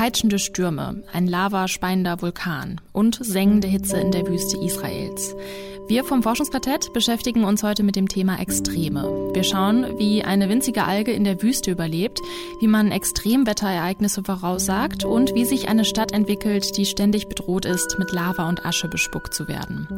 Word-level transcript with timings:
peitschende 0.00 0.38
Stürme, 0.38 1.02
ein 1.12 1.26
lavaspeiender 1.26 2.22
Vulkan 2.22 2.80
und 2.90 3.18
sengende 3.22 3.68
Hitze 3.68 3.98
in 3.98 4.12
der 4.12 4.26
Wüste 4.26 4.56
Israels. 4.64 5.34
Wir 5.90 6.04
vom 6.04 6.22
Forschungsquartett 6.22 6.92
beschäftigen 6.92 7.42
uns 7.42 7.64
heute 7.64 7.82
mit 7.82 7.96
dem 7.96 8.06
Thema 8.06 8.38
Extreme. 8.38 9.30
Wir 9.34 9.42
schauen, 9.42 9.98
wie 9.98 10.22
eine 10.22 10.48
winzige 10.48 10.84
Alge 10.84 11.10
in 11.10 11.24
der 11.24 11.42
Wüste 11.42 11.72
überlebt, 11.72 12.20
wie 12.60 12.68
man 12.68 12.92
Extremwetterereignisse 12.92 14.22
voraussagt 14.22 15.04
und 15.04 15.34
wie 15.34 15.44
sich 15.44 15.68
eine 15.68 15.84
Stadt 15.84 16.12
entwickelt, 16.12 16.76
die 16.76 16.86
ständig 16.86 17.26
bedroht 17.26 17.64
ist, 17.64 17.98
mit 17.98 18.12
Lava 18.12 18.48
und 18.48 18.64
Asche 18.64 18.86
bespuckt 18.86 19.34
zu 19.34 19.48
werden. 19.48 19.88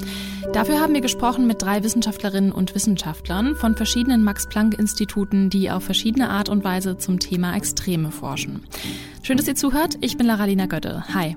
Dafür 0.54 0.80
haben 0.80 0.94
wir 0.94 1.02
gesprochen 1.02 1.46
mit 1.46 1.61
drei 1.61 1.84
Wissenschaftlerinnen 1.84 2.52
und 2.52 2.74
Wissenschaftlern 2.74 3.54
von 3.54 3.77
verschiedenen 3.77 4.25
Max-Planck-Instituten, 4.25 5.50
die 5.50 5.70
auf 5.70 5.84
verschiedene 5.84 6.31
Art 6.31 6.48
und 6.48 6.64
Weise 6.64 6.96
zum 6.96 7.18
Thema 7.18 7.54
Extreme 7.54 8.12
forschen. 8.12 8.64
Schön, 9.22 9.36
dass 9.36 9.46
ihr 9.46 9.56
zuhört. 9.56 9.98
Ich 10.00 10.17
bin 10.17 10.26
Laralina 10.26 10.64
Götte. 10.64 11.04
Hi. 11.12 11.36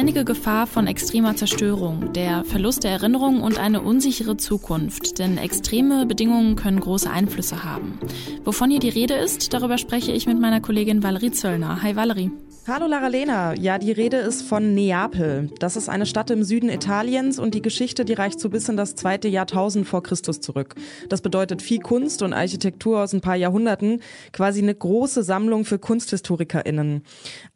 Ständige 0.00 0.24
Gefahr 0.24 0.66
von 0.66 0.86
extremer 0.86 1.36
Zerstörung, 1.36 2.14
der 2.14 2.42
Verlust 2.44 2.84
der 2.84 2.90
Erinnerung 2.92 3.42
und 3.42 3.58
eine 3.58 3.82
unsichere 3.82 4.38
Zukunft, 4.38 5.18
denn 5.18 5.36
extreme 5.36 6.06
Bedingungen 6.06 6.56
können 6.56 6.80
große 6.80 7.10
Einflüsse 7.10 7.64
haben. 7.64 7.98
Wovon 8.42 8.70
hier 8.70 8.80
die 8.80 8.88
Rede 8.88 9.12
ist, 9.12 9.52
darüber 9.52 9.76
spreche 9.76 10.12
ich 10.12 10.26
mit 10.26 10.40
meiner 10.40 10.62
Kollegin 10.62 11.02
Valerie 11.02 11.32
Zöllner. 11.32 11.82
Hi 11.82 11.96
Valerie. 11.96 12.30
Hallo 12.72 12.86
Lara 12.86 13.08
Lena. 13.08 13.52
Ja, 13.54 13.78
die 13.78 13.90
Rede 13.90 14.18
ist 14.18 14.42
von 14.42 14.74
Neapel. 14.74 15.50
Das 15.58 15.74
ist 15.74 15.88
eine 15.88 16.06
Stadt 16.06 16.30
im 16.30 16.44
Süden 16.44 16.70
Italiens 16.70 17.40
und 17.40 17.52
die 17.52 17.62
Geschichte, 17.62 18.04
die 18.04 18.12
reicht 18.12 18.38
so 18.38 18.48
bis 18.48 18.68
in 18.68 18.76
das 18.76 18.94
zweite 18.94 19.26
Jahrtausend 19.26 19.88
vor 19.88 20.04
Christus 20.04 20.40
zurück. 20.40 20.76
Das 21.08 21.20
bedeutet 21.20 21.62
viel 21.62 21.80
Kunst 21.80 22.22
und 22.22 22.32
Architektur 22.32 23.02
aus 23.02 23.12
ein 23.12 23.22
paar 23.22 23.34
Jahrhunderten, 23.34 24.00
quasi 24.32 24.62
eine 24.62 24.72
große 24.72 25.24
Sammlung 25.24 25.64
für 25.64 25.80
KunsthistorikerInnen. 25.80 27.02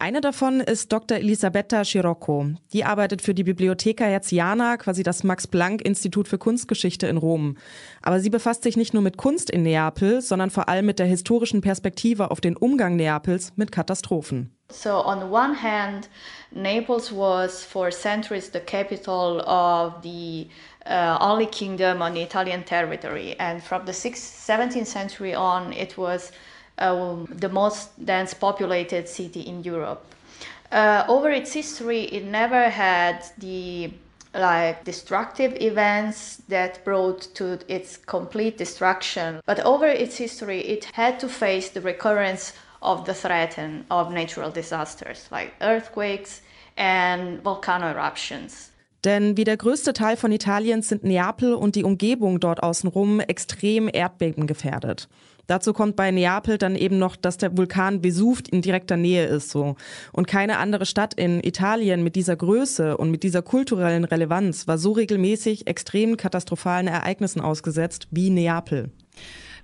Eine 0.00 0.20
davon 0.20 0.58
ist 0.58 0.92
Dr. 0.92 1.18
Elisabetta 1.18 1.84
Scirocco. 1.84 2.46
Die 2.72 2.84
arbeitet 2.84 3.22
für 3.22 3.34
die 3.34 3.44
Bibliotheca 3.44 4.06
Herziana, 4.06 4.78
quasi 4.78 5.04
das 5.04 5.22
Max-Planck-Institut 5.22 6.26
für 6.26 6.38
Kunstgeschichte 6.38 7.06
in 7.06 7.18
Rom. 7.18 7.56
Aber 8.02 8.18
sie 8.18 8.30
befasst 8.30 8.64
sich 8.64 8.76
nicht 8.76 8.94
nur 8.94 9.02
mit 9.04 9.16
Kunst 9.16 9.48
in 9.48 9.62
Neapel, 9.62 10.22
sondern 10.22 10.50
vor 10.50 10.68
allem 10.68 10.86
mit 10.86 10.98
der 10.98 11.06
historischen 11.06 11.60
Perspektive 11.60 12.32
auf 12.32 12.40
den 12.40 12.56
Umgang 12.56 12.96
Neapels 12.96 13.52
mit 13.54 13.70
Katastrophen. 13.70 14.53
So, 14.70 15.00
on 15.00 15.20
the 15.20 15.26
one 15.26 15.54
hand, 15.54 16.08
Naples 16.52 17.12
was 17.12 17.64
for 17.64 17.90
centuries 17.90 18.48
the 18.50 18.60
capital 18.60 19.40
of 19.42 20.02
the 20.02 20.48
uh, 20.86 21.18
only 21.20 21.46
kingdom 21.46 22.02
on 22.02 22.14
the 22.14 22.22
Italian 22.22 22.64
territory, 22.64 23.36
and 23.38 23.62
from 23.62 23.84
the 23.84 23.92
6th, 23.92 24.46
17th 24.46 24.86
century 24.86 25.34
on, 25.34 25.72
it 25.72 25.96
was 25.96 26.32
uh, 26.78 27.16
the 27.28 27.48
most 27.48 28.04
dense 28.04 28.34
populated 28.34 29.08
city 29.08 29.42
in 29.42 29.62
Europe. 29.62 30.04
Uh, 30.72 31.04
over 31.08 31.30
its 31.30 31.52
history, 31.52 32.02
it 32.04 32.24
never 32.24 32.68
had 32.68 33.24
the 33.38 33.92
like 34.34 34.82
destructive 34.84 35.56
events 35.60 36.42
that 36.48 36.84
brought 36.84 37.22
to 37.34 37.58
its 37.68 37.96
complete 37.96 38.58
destruction. 38.58 39.40
But 39.46 39.60
over 39.60 39.86
its 39.86 40.16
history, 40.16 40.60
it 40.60 40.86
had 40.86 41.20
to 41.20 41.28
face 41.28 41.68
the 41.70 41.80
recurrence 41.80 42.52
of 42.84 43.06
the 43.06 43.12
threat 43.12 43.58
of 43.90 44.10
natural 44.10 44.52
disasters 44.52 45.28
like 45.30 45.52
earthquakes 45.60 46.42
and 46.76 47.42
volcano 47.42 47.86
eruptions. 47.86 48.70
Denn 49.04 49.36
wie 49.36 49.44
der 49.44 49.58
größte 49.58 49.92
Teil 49.92 50.16
von 50.16 50.32
Italiens 50.32 50.88
sind 50.88 51.04
Neapel 51.04 51.54
und 51.54 51.76
die 51.76 51.84
Umgebung 51.84 52.40
dort 52.40 52.62
außenrum 52.62 53.20
extrem 53.20 53.88
erdbebengefährdet. 53.92 55.08
Dazu 55.46 55.74
kommt 55.74 55.94
bei 55.94 56.10
Neapel 56.10 56.56
dann 56.56 56.74
eben 56.74 56.98
noch, 56.98 57.16
dass 57.16 57.36
der 57.36 57.54
Vulkan 57.54 58.02
Vesuv 58.02 58.42
in 58.50 58.62
direkter 58.62 58.96
Nähe 58.96 59.26
ist 59.26 59.50
so. 59.50 59.76
Und 60.12 60.26
keine 60.26 60.56
andere 60.56 60.86
Stadt 60.86 61.12
in 61.12 61.44
Italien 61.44 62.02
mit 62.02 62.16
dieser 62.16 62.34
Größe 62.34 62.96
und 62.96 63.10
mit 63.10 63.22
dieser 63.22 63.42
kulturellen 63.42 64.04
Relevanz 64.04 64.66
war 64.66 64.78
so 64.78 64.92
regelmäßig 64.92 65.66
extremen 65.66 66.16
katastrophalen 66.16 66.88
Ereignissen 66.88 67.42
ausgesetzt 67.42 68.08
wie 68.10 68.30
Neapel. 68.30 68.90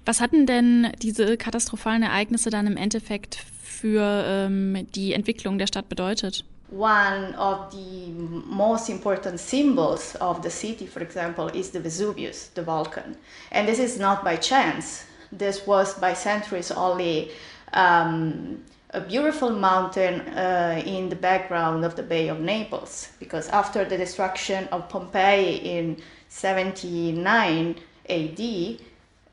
Was 0.06 0.20
hatten 0.20 0.46
denn 0.46 0.92
diese 1.02 1.36
katastrophalen 1.36 2.02
Ereignisse 2.02 2.50
dann 2.50 2.66
im 2.66 2.76
Endeffekt 2.76 3.44
für 3.62 4.24
ähm, 4.26 4.86
die 4.94 5.12
Entwicklung 5.12 5.58
der 5.58 5.66
Stadt 5.66 5.88
bedeutet? 5.88 6.44
One 6.72 7.36
of 7.36 7.72
the 7.72 8.12
most 8.46 8.88
important 8.88 9.40
symbols 9.40 10.14
of 10.20 10.40
the 10.42 10.50
city, 10.50 10.86
for 10.86 11.02
example, 11.02 11.50
is 11.52 11.72
the 11.72 11.82
Vesuvius, 11.82 12.50
the 12.54 12.62
volcano. 12.62 13.16
And 13.50 13.68
this 13.68 13.80
is 13.80 13.98
not 13.98 14.22
by 14.22 14.36
chance. 14.36 15.04
This 15.36 15.66
was 15.66 15.98
by 16.00 16.14
centuries 16.14 16.70
only 16.70 17.30
um, 17.72 18.62
a 18.90 19.00
beautiful 19.00 19.50
mountain 19.50 20.20
uh, 20.36 20.80
in 20.86 21.08
the 21.08 21.16
background 21.16 21.84
of 21.84 21.96
the 21.96 22.04
Bay 22.04 22.28
of 22.28 22.38
Naples. 22.38 23.08
Because 23.18 23.48
after 23.48 23.84
the 23.84 23.96
destruction 23.96 24.68
of 24.70 24.88
Pompeii 24.88 25.56
in 25.56 25.96
79 26.28 27.74
AD, 28.08 28.80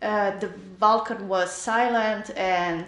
uh, 0.01 0.31
the 0.39 0.49
Balkan 0.79 1.27
was 1.29 1.51
silent 1.51 2.35
and 2.37 2.85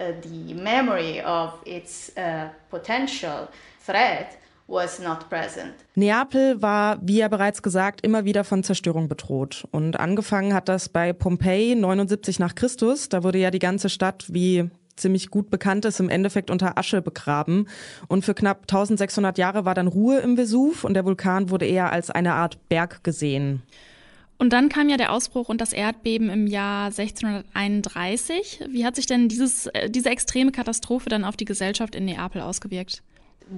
uh, 0.00 0.12
the 0.22 0.54
memory 0.54 1.20
of 1.22 1.54
its 1.64 2.12
uh, 2.16 2.48
potential 2.70 3.48
threat 3.84 4.38
was 4.68 4.98
not 5.00 5.28
present. 5.30 5.74
Neapel 5.94 6.60
war, 6.60 6.98
wie 7.00 7.18
ja 7.18 7.28
bereits 7.28 7.62
gesagt, 7.62 8.02
immer 8.02 8.24
wieder 8.24 8.44
von 8.44 8.62
Zerstörung 8.62 9.08
bedroht. 9.08 9.66
Und 9.70 9.98
angefangen 9.98 10.52
hat 10.52 10.68
das 10.68 10.88
bei 10.88 11.12
Pompeji 11.12 11.74
79 11.74 12.38
nach 12.38 12.54
Christus. 12.54 13.08
Da 13.08 13.24
wurde 13.24 13.38
ja 13.38 13.50
die 13.50 13.58
ganze 13.58 13.88
Stadt, 13.88 14.26
wie 14.28 14.70
ziemlich 14.98 15.30
gut 15.30 15.50
bekannt 15.50 15.84
ist, 15.84 16.00
im 16.00 16.10
Endeffekt 16.10 16.50
unter 16.50 16.76
Asche 16.76 17.00
begraben. 17.00 17.66
Und 18.08 18.24
für 18.24 18.34
knapp 18.34 18.62
1600 18.62 19.38
Jahre 19.38 19.64
war 19.64 19.74
dann 19.74 19.86
Ruhe 19.86 20.18
im 20.18 20.36
Vesuv 20.36 20.84
und 20.84 20.94
der 20.94 21.04
Vulkan 21.04 21.50
wurde 21.50 21.66
eher 21.66 21.90
als 21.90 22.10
eine 22.10 22.34
Art 22.34 22.58
Berg 22.68 23.02
gesehen. 23.04 23.62
Und 24.38 24.52
dann 24.52 24.68
kam 24.68 24.88
ja 24.88 24.96
der 24.96 25.12
Ausbruch 25.12 25.48
und 25.48 25.60
das 25.60 25.72
Erdbeben 25.72 26.30
im 26.30 26.46
Jahr 26.46 26.86
1631. 26.86 28.60
Wie 28.68 28.86
hat 28.86 28.94
sich 28.94 29.06
denn 29.06 29.28
dieses, 29.28 29.66
äh, 29.66 29.90
diese 29.90 30.10
extreme 30.10 30.52
Katastrophe 30.52 31.08
dann 31.08 31.24
auf 31.24 31.36
die 31.36 31.44
Gesellschaft 31.44 31.96
in 31.96 32.04
Neapel 32.04 32.40
ausgewirkt? 32.40 33.02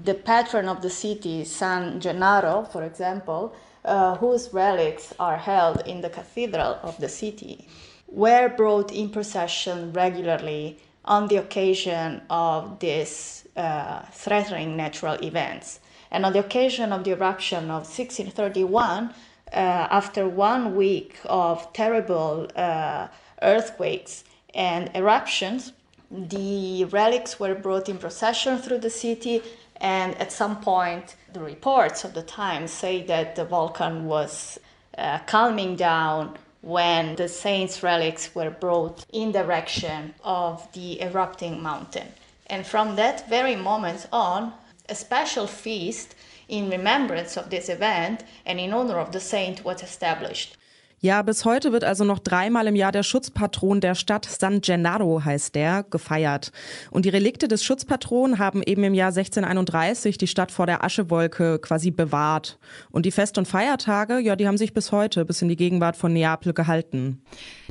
The 0.07 0.15
patron 0.15 0.69
of 0.69 0.79
the 0.83 0.89
city, 0.89 1.45
San 1.45 2.01
Gennaro, 2.01 2.65
for 2.65 2.83
example, 2.83 3.51
uh, 3.85 4.17
whose 4.21 4.55
relics 4.55 5.15
are 5.19 5.37
held 5.37 5.87
in 5.87 6.01
the 6.01 6.09
cathedral 6.09 6.77
of 6.83 6.97
the 6.99 7.09
city, 7.09 7.67
were 8.07 8.49
brought 8.49 8.91
in 8.91 9.11
procession 9.11 9.93
regularly 9.93 10.77
on 11.05 11.29
the 11.29 11.37
occasion 11.37 12.23
of 12.31 12.79
these 12.79 13.45
uh, 13.57 14.01
threatening 14.13 14.77
natural 14.77 15.17
events. 15.23 15.81
And 16.11 16.25
on 16.25 16.33
the 16.33 16.41
occasion 16.41 16.93
of 16.93 17.05
the 17.05 17.13
eruption 17.13 17.65
of 17.65 17.85
1631, 17.85 19.09
uh, 19.09 19.13
after 19.53 20.29
one 20.29 20.77
week 20.77 21.19
of 21.25 21.73
terrible 21.73 22.49
uh, 22.57 23.09
earthquakes 23.43 24.25
and 24.55 24.91
eruptions, 24.95 25.73
the 26.11 26.85
relics 26.87 27.39
were 27.39 27.55
brought 27.55 27.89
in 27.89 27.99
procession 27.99 28.59
through 28.59 28.79
the 28.79 28.91
city, 28.91 29.43
and 29.77 30.17
at 30.17 30.33
some 30.33 30.61
point, 30.61 31.17
the 31.33 31.41
reports 31.41 32.05
of 32.05 32.15
the 32.15 32.23
time 32.23 32.67
say 32.67 33.03
that 33.05 33.37
the 33.37 33.45
volcano 33.45 34.01
was 34.01 34.59
uh, 34.99 35.19
calming 35.27 35.77
down 35.77 36.37
when 36.63 37.17
the 37.17 37.29
saints' 37.29 37.83
relics 37.83 38.35
were 38.35 38.51
brought 38.51 39.07
in 39.13 39.33
direction 39.33 40.15
of 40.23 40.71
the 40.73 41.01
erupting 41.01 41.63
mountain. 41.63 42.09
And 42.49 42.67
from 42.67 42.97
that 42.97 43.29
very 43.29 43.57
moment 43.57 44.07
on, 44.13 44.53
a 44.89 44.95
special 44.95 45.47
feast 45.47 46.15
in 46.51 46.69
remembrance 46.69 47.39
of 47.39 47.49
this 47.49 47.69
event 47.69 48.25
and 48.45 48.59
in 48.59 48.73
honor 48.73 49.01
of 49.01 49.09
the 49.13 49.21
saint 49.21 49.65
was 49.65 49.83
established. 49.83 50.59
Ja, 51.03 51.23
bis 51.23 51.47
heute 51.47 51.73
wird 51.73 51.83
also 51.83 52.05
noch 52.05 52.19
dreimal 52.19 52.67
im 52.67 52.75
Jahr 52.77 52.93
der 52.93 53.03
Schutzpatron 53.03 53.81
der 53.81 53.95
Stadt 53.95 54.27
San 54.27 54.61
Gennaro 54.61 55.25
heißt 55.25 55.55
der, 55.55 55.83
gefeiert. 55.83 56.53
Und 56.91 57.07
die 57.07 57.09
Relikte 57.09 57.49
des 57.49 57.65
Schutzpatronen 57.65 58.39
haben 58.39 58.63
eben 58.63 58.85
im 58.85 58.93
Jahr 58.93 59.09
1631 59.09 60.19
die 60.19 60.27
Stadt 60.27 60.51
vor 60.51 60.67
der 60.67 60.85
Aschewolke 60.85 61.59
quasi 61.59 61.91
bewahrt. 61.91 62.59
Und 62.91 63.07
die 63.07 63.13
Fest- 63.13 63.39
und 63.39 63.49
Feiertage, 63.49 64.19
ja, 64.19 64.37
die 64.37 64.47
haben 64.47 64.59
sich 64.59 64.75
bis 64.75 64.93
heute, 64.93 65.25
bis 65.25 65.41
in 65.41 65.49
die 65.49 65.57
Gegenwart 65.57 65.97
von 65.97 66.13
Neapel 66.13 66.53
gehalten. 66.53 67.23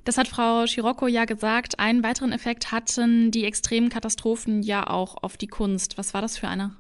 Das 0.06 0.18
hat 0.18 0.28
Frau 0.28 0.66
Scirocco 0.66 1.06
ja 1.06 1.26
gesagt. 1.26 1.78
Einen 1.78 2.02
weiteren 2.02 2.32
Effekt 2.32 2.72
hatten 2.72 3.30
die 3.30 3.46
extremen 3.46 3.90
Katastrophen 3.90 4.64
ja 4.64 4.90
auch 4.90 5.18
auf 5.22 5.38
die 5.38 5.46
Kunst. 5.46 6.00
Was 6.00 6.16
war 6.16 6.24
das 6.24 6.40
für 6.40 6.48
einer? 6.48 6.72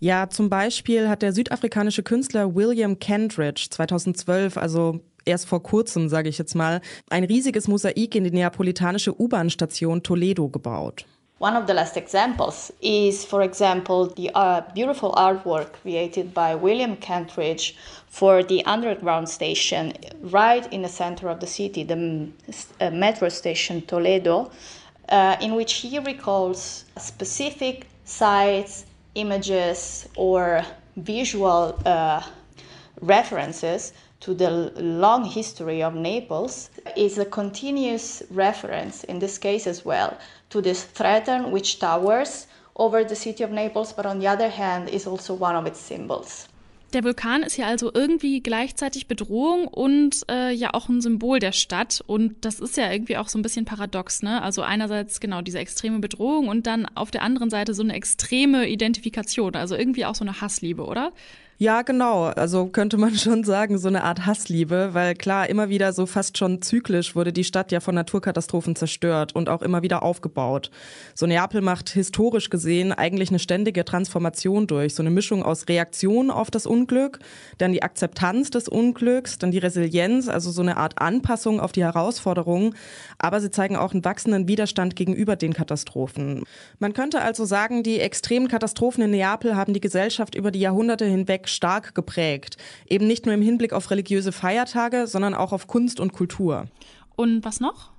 Ja, 0.00 0.30
zum 0.30 0.48
Beispiel 0.48 1.08
hat 1.08 1.22
der 1.22 1.32
südafrikanische 1.32 2.04
Künstler 2.04 2.54
William 2.54 3.00
Kentridge 3.00 3.66
2012, 3.70 4.56
also 4.56 5.00
erst 5.24 5.48
vor 5.48 5.60
kurzem, 5.60 6.08
sage 6.08 6.28
ich 6.28 6.38
jetzt 6.38 6.54
mal, 6.54 6.80
ein 7.10 7.24
riesiges 7.24 7.66
Mosaik 7.66 8.14
in 8.14 8.22
die 8.22 8.30
neapolitanische 8.30 9.12
U-Bahn-Station 9.20 10.04
Toledo 10.04 10.48
gebaut. 10.48 11.04
One 11.40 11.56
of 11.56 11.66
the 11.68 11.72
last 11.72 11.96
examples 11.96 12.72
is, 12.80 13.24
for 13.24 13.42
example, 13.42 14.08
the 14.16 14.30
uh, 14.34 14.60
beautiful 14.74 15.12
artwork 15.14 15.72
created 15.82 16.34
by 16.34 16.56
William 16.60 16.96
Kentridge 16.96 17.76
for 18.08 18.42
the 18.42 18.64
underground 18.66 19.28
station 19.28 19.92
right 20.32 20.66
in 20.72 20.82
the 20.82 20.88
center 20.88 21.28
of 21.28 21.38
the 21.38 21.46
city, 21.46 21.84
the 21.84 22.28
uh, 22.80 22.90
metro 22.90 23.28
station 23.28 23.82
Toledo, 23.82 24.50
uh, 25.10 25.36
in 25.40 25.54
which 25.54 25.74
he 25.74 26.00
recalls 26.00 26.84
specific 26.96 27.86
sites, 28.04 28.84
images, 29.18 30.08
or 30.16 30.64
visual 30.96 31.78
uh, 31.84 32.22
references 33.00 33.92
to 34.20 34.34
the 34.34 34.50
long 34.76 35.24
history 35.24 35.82
of 35.82 35.94
Naples 35.94 36.70
is 36.96 37.18
a 37.18 37.24
continuous 37.24 38.22
reference, 38.30 39.04
in 39.04 39.18
this 39.18 39.38
case 39.38 39.66
as 39.66 39.84
well, 39.84 40.18
to 40.50 40.60
this 40.60 40.82
threat 40.82 41.28
which 41.50 41.78
towers 41.78 42.46
over 42.76 43.04
the 43.04 43.16
city 43.16 43.44
of 43.44 43.50
Naples, 43.50 43.92
but 43.92 44.06
on 44.06 44.18
the 44.18 44.26
other 44.26 44.48
hand 44.48 44.88
is 44.88 45.06
also 45.06 45.34
one 45.34 45.56
of 45.56 45.66
its 45.66 45.80
symbols. 45.80 46.48
Der 46.94 47.04
Vulkan 47.04 47.42
ist 47.42 47.58
ja 47.58 47.66
also 47.66 47.90
irgendwie 47.92 48.40
gleichzeitig 48.40 49.08
Bedrohung 49.08 49.68
und 49.68 50.22
äh, 50.30 50.52
ja 50.52 50.72
auch 50.72 50.88
ein 50.88 51.02
Symbol 51.02 51.38
der 51.38 51.52
Stadt. 51.52 52.02
Und 52.06 52.44
das 52.46 52.60
ist 52.60 52.78
ja 52.78 52.90
irgendwie 52.90 53.18
auch 53.18 53.28
so 53.28 53.38
ein 53.38 53.42
bisschen 53.42 53.66
paradox, 53.66 54.22
ne? 54.22 54.40
Also 54.40 54.62
einerseits 54.62 55.20
genau 55.20 55.42
diese 55.42 55.58
extreme 55.58 55.98
Bedrohung 55.98 56.48
und 56.48 56.66
dann 56.66 56.86
auf 56.94 57.10
der 57.10 57.22
anderen 57.22 57.50
Seite 57.50 57.74
so 57.74 57.82
eine 57.82 57.92
extreme 57.92 58.68
Identifikation. 58.68 59.54
Also 59.54 59.76
irgendwie 59.76 60.06
auch 60.06 60.14
so 60.14 60.24
eine 60.24 60.40
Hassliebe, 60.40 60.86
oder? 60.86 61.12
Ja, 61.60 61.82
genau. 61.82 62.26
Also 62.26 62.66
könnte 62.66 62.98
man 62.98 63.14
schon 63.16 63.42
sagen, 63.42 63.78
so 63.78 63.88
eine 63.88 64.04
Art 64.04 64.26
Hassliebe, 64.26 64.90
weil 64.92 65.16
klar, 65.16 65.50
immer 65.50 65.68
wieder 65.68 65.92
so 65.92 66.06
fast 66.06 66.38
schon 66.38 66.62
zyklisch 66.62 67.16
wurde 67.16 67.32
die 67.32 67.42
Stadt 67.42 67.72
ja 67.72 67.80
von 67.80 67.96
Naturkatastrophen 67.96 68.76
zerstört 68.76 69.34
und 69.34 69.48
auch 69.48 69.62
immer 69.62 69.82
wieder 69.82 70.04
aufgebaut. 70.04 70.70
So 71.16 71.26
Neapel 71.26 71.60
macht 71.60 71.88
historisch 71.88 72.48
gesehen 72.48 72.92
eigentlich 72.92 73.30
eine 73.30 73.40
ständige 73.40 73.84
Transformation 73.84 74.68
durch. 74.68 74.94
So 74.94 75.02
eine 75.02 75.10
Mischung 75.10 75.42
aus 75.42 75.68
Reaktion 75.68 76.30
auf 76.30 76.48
das 76.52 76.64
Unglück, 76.64 77.18
dann 77.58 77.72
die 77.72 77.82
Akzeptanz 77.82 78.50
des 78.50 78.68
Unglücks, 78.68 79.38
dann 79.38 79.50
die 79.50 79.58
Resilienz, 79.58 80.28
also 80.28 80.52
so 80.52 80.62
eine 80.62 80.76
Art 80.76 81.00
Anpassung 81.00 81.58
auf 81.58 81.72
die 81.72 81.82
Herausforderungen. 81.82 82.76
Aber 83.18 83.40
sie 83.40 83.50
zeigen 83.50 83.74
auch 83.74 83.92
einen 83.92 84.04
wachsenden 84.04 84.46
Widerstand 84.46 84.94
gegenüber 84.94 85.34
den 85.34 85.54
Katastrophen. 85.54 86.44
Man 86.78 86.92
könnte 86.92 87.20
also 87.20 87.44
sagen, 87.44 87.82
die 87.82 87.98
extremen 87.98 88.46
Katastrophen 88.46 89.02
in 89.02 89.10
Neapel 89.10 89.56
haben 89.56 89.74
die 89.74 89.80
Gesellschaft 89.80 90.36
über 90.36 90.52
die 90.52 90.60
Jahrhunderte 90.60 91.04
hinweg 91.04 91.47
stark 91.48 91.94
geprägt. 91.94 92.56
Eben 92.86 93.06
nicht 93.06 93.26
nur 93.26 93.34
im 93.34 93.42
Hinblick 93.42 93.72
auf 93.72 93.90
religiöse 93.90 94.32
Feiertage, 94.32 95.06
sondern 95.06 95.34
auch 95.34 95.52
auf 95.52 95.66
Kunst 95.66 96.00
und 96.00 96.12
Kultur. 96.12 96.66
Und 97.16 97.44
was 97.44 97.60
noch? 97.60 97.90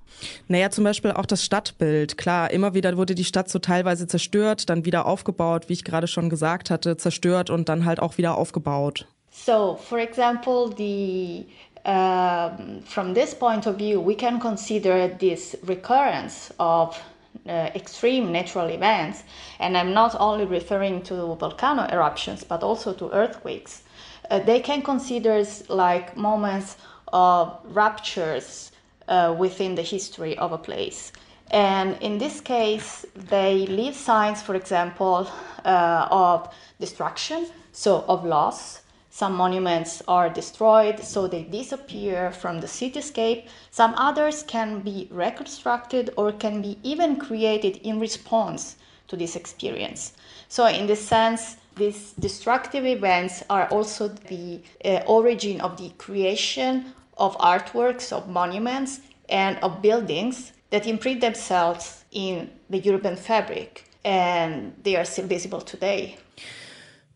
Naja, 0.48 0.70
zum 0.70 0.84
Beispiel 0.84 1.12
auch 1.12 1.26
das 1.26 1.44
Stadtbild. 1.44 2.18
Klar, 2.18 2.50
immer 2.50 2.74
wieder 2.74 2.96
wurde 2.96 3.14
die 3.14 3.24
Stadt 3.24 3.48
so 3.48 3.58
teilweise 3.58 4.06
zerstört, 4.06 4.68
dann 4.68 4.84
wieder 4.84 5.06
aufgebaut, 5.06 5.68
wie 5.68 5.74
ich 5.74 5.84
gerade 5.84 6.06
schon 6.06 6.30
gesagt 6.30 6.70
hatte, 6.70 6.96
zerstört 6.96 7.50
und 7.50 7.68
dann 7.68 7.84
halt 7.84 8.00
auch 8.00 8.18
wieder 8.18 8.36
aufgebaut. 8.36 9.06
So, 9.30 9.78
for 9.80 9.98
example, 9.98 10.70
the 10.76 11.46
um, 11.84 12.82
from 12.84 13.14
this 13.14 13.34
point 13.34 13.66
of 13.66 13.78
view, 13.78 14.04
we 14.04 14.14
can 14.14 14.38
consider 14.38 15.08
this 15.08 15.56
recurrence 15.66 16.52
of 16.58 17.00
uh, 17.48 17.70
extreme 17.74 18.32
natural 18.32 18.68
events, 18.68 19.24
and 19.58 19.76
I'm 19.76 19.92
not 19.92 20.14
only 20.18 20.44
referring 20.44 21.02
to 21.02 21.34
volcano 21.36 21.86
eruptions 21.90 22.44
but 22.44 22.62
also 22.62 22.92
to 22.94 23.10
earthquakes, 23.12 23.82
uh, 24.30 24.38
they 24.40 24.60
can 24.60 24.82
consider 24.82 25.44
like 25.68 26.16
moments 26.16 26.76
of 27.12 27.58
ruptures 27.64 28.72
uh, 29.08 29.34
within 29.38 29.74
the 29.74 29.82
history 29.82 30.38
of 30.38 30.52
a 30.52 30.58
place. 30.58 31.12
And 31.50 31.96
in 32.00 32.18
this 32.18 32.40
case, 32.40 33.04
they 33.16 33.66
leave 33.66 33.96
signs, 33.96 34.40
for 34.40 34.54
example, 34.54 35.26
uh, 35.64 36.06
of 36.10 36.54
destruction, 36.78 37.46
so 37.72 38.04
of 38.06 38.24
loss, 38.24 38.79
some 39.10 39.34
monuments 39.34 40.02
are 40.06 40.30
destroyed, 40.30 41.00
so 41.00 41.26
they 41.26 41.42
disappear 41.42 42.30
from 42.30 42.60
the 42.60 42.68
cityscape. 42.68 43.48
Some 43.70 43.92
others 43.96 44.44
can 44.44 44.80
be 44.80 45.08
reconstructed 45.10 46.10
or 46.16 46.32
can 46.32 46.62
be 46.62 46.78
even 46.84 47.16
created 47.16 47.78
in 47.78 47.98
response 47.98 48.76
to 49.08 49.16
this 49.16 49.34
experience. 49.34 50.12
So, 50.48 50.66
in 50.66 50.86
this 50.86 51.04
sense, 51.04 51.56
these 51.74 52.12
destructive 52.12 52.86
events 52.86 53.42
are 53.50 53.66
also 53.68 54.08
the 54.08 54.60
uh, 54.84 55.02
origin 55.06 55.60
of 55.60 55.76
the 55.76 55.90
creation 55.98 56.92
of 57.18 57.36
artworks, 57.38 58.12
of 58.12 58.28
monuments, 58.28 59.00
and 59.28 59.58
of 59.58 59.82
buildings 59.82 60.52
that 60.70 60.86
imprint 60.86 61.20
themselves 61.20 62.04
in 62.12 62.48
the 62.70 62.78
European 62.78 63.16
fabric, 63.16 63.84
and 64.04 64.72
they 64.82 64.94
are 64.94 65.04
still 65.04 65.26
visible 65.26 65.60
today. 65.60 66.16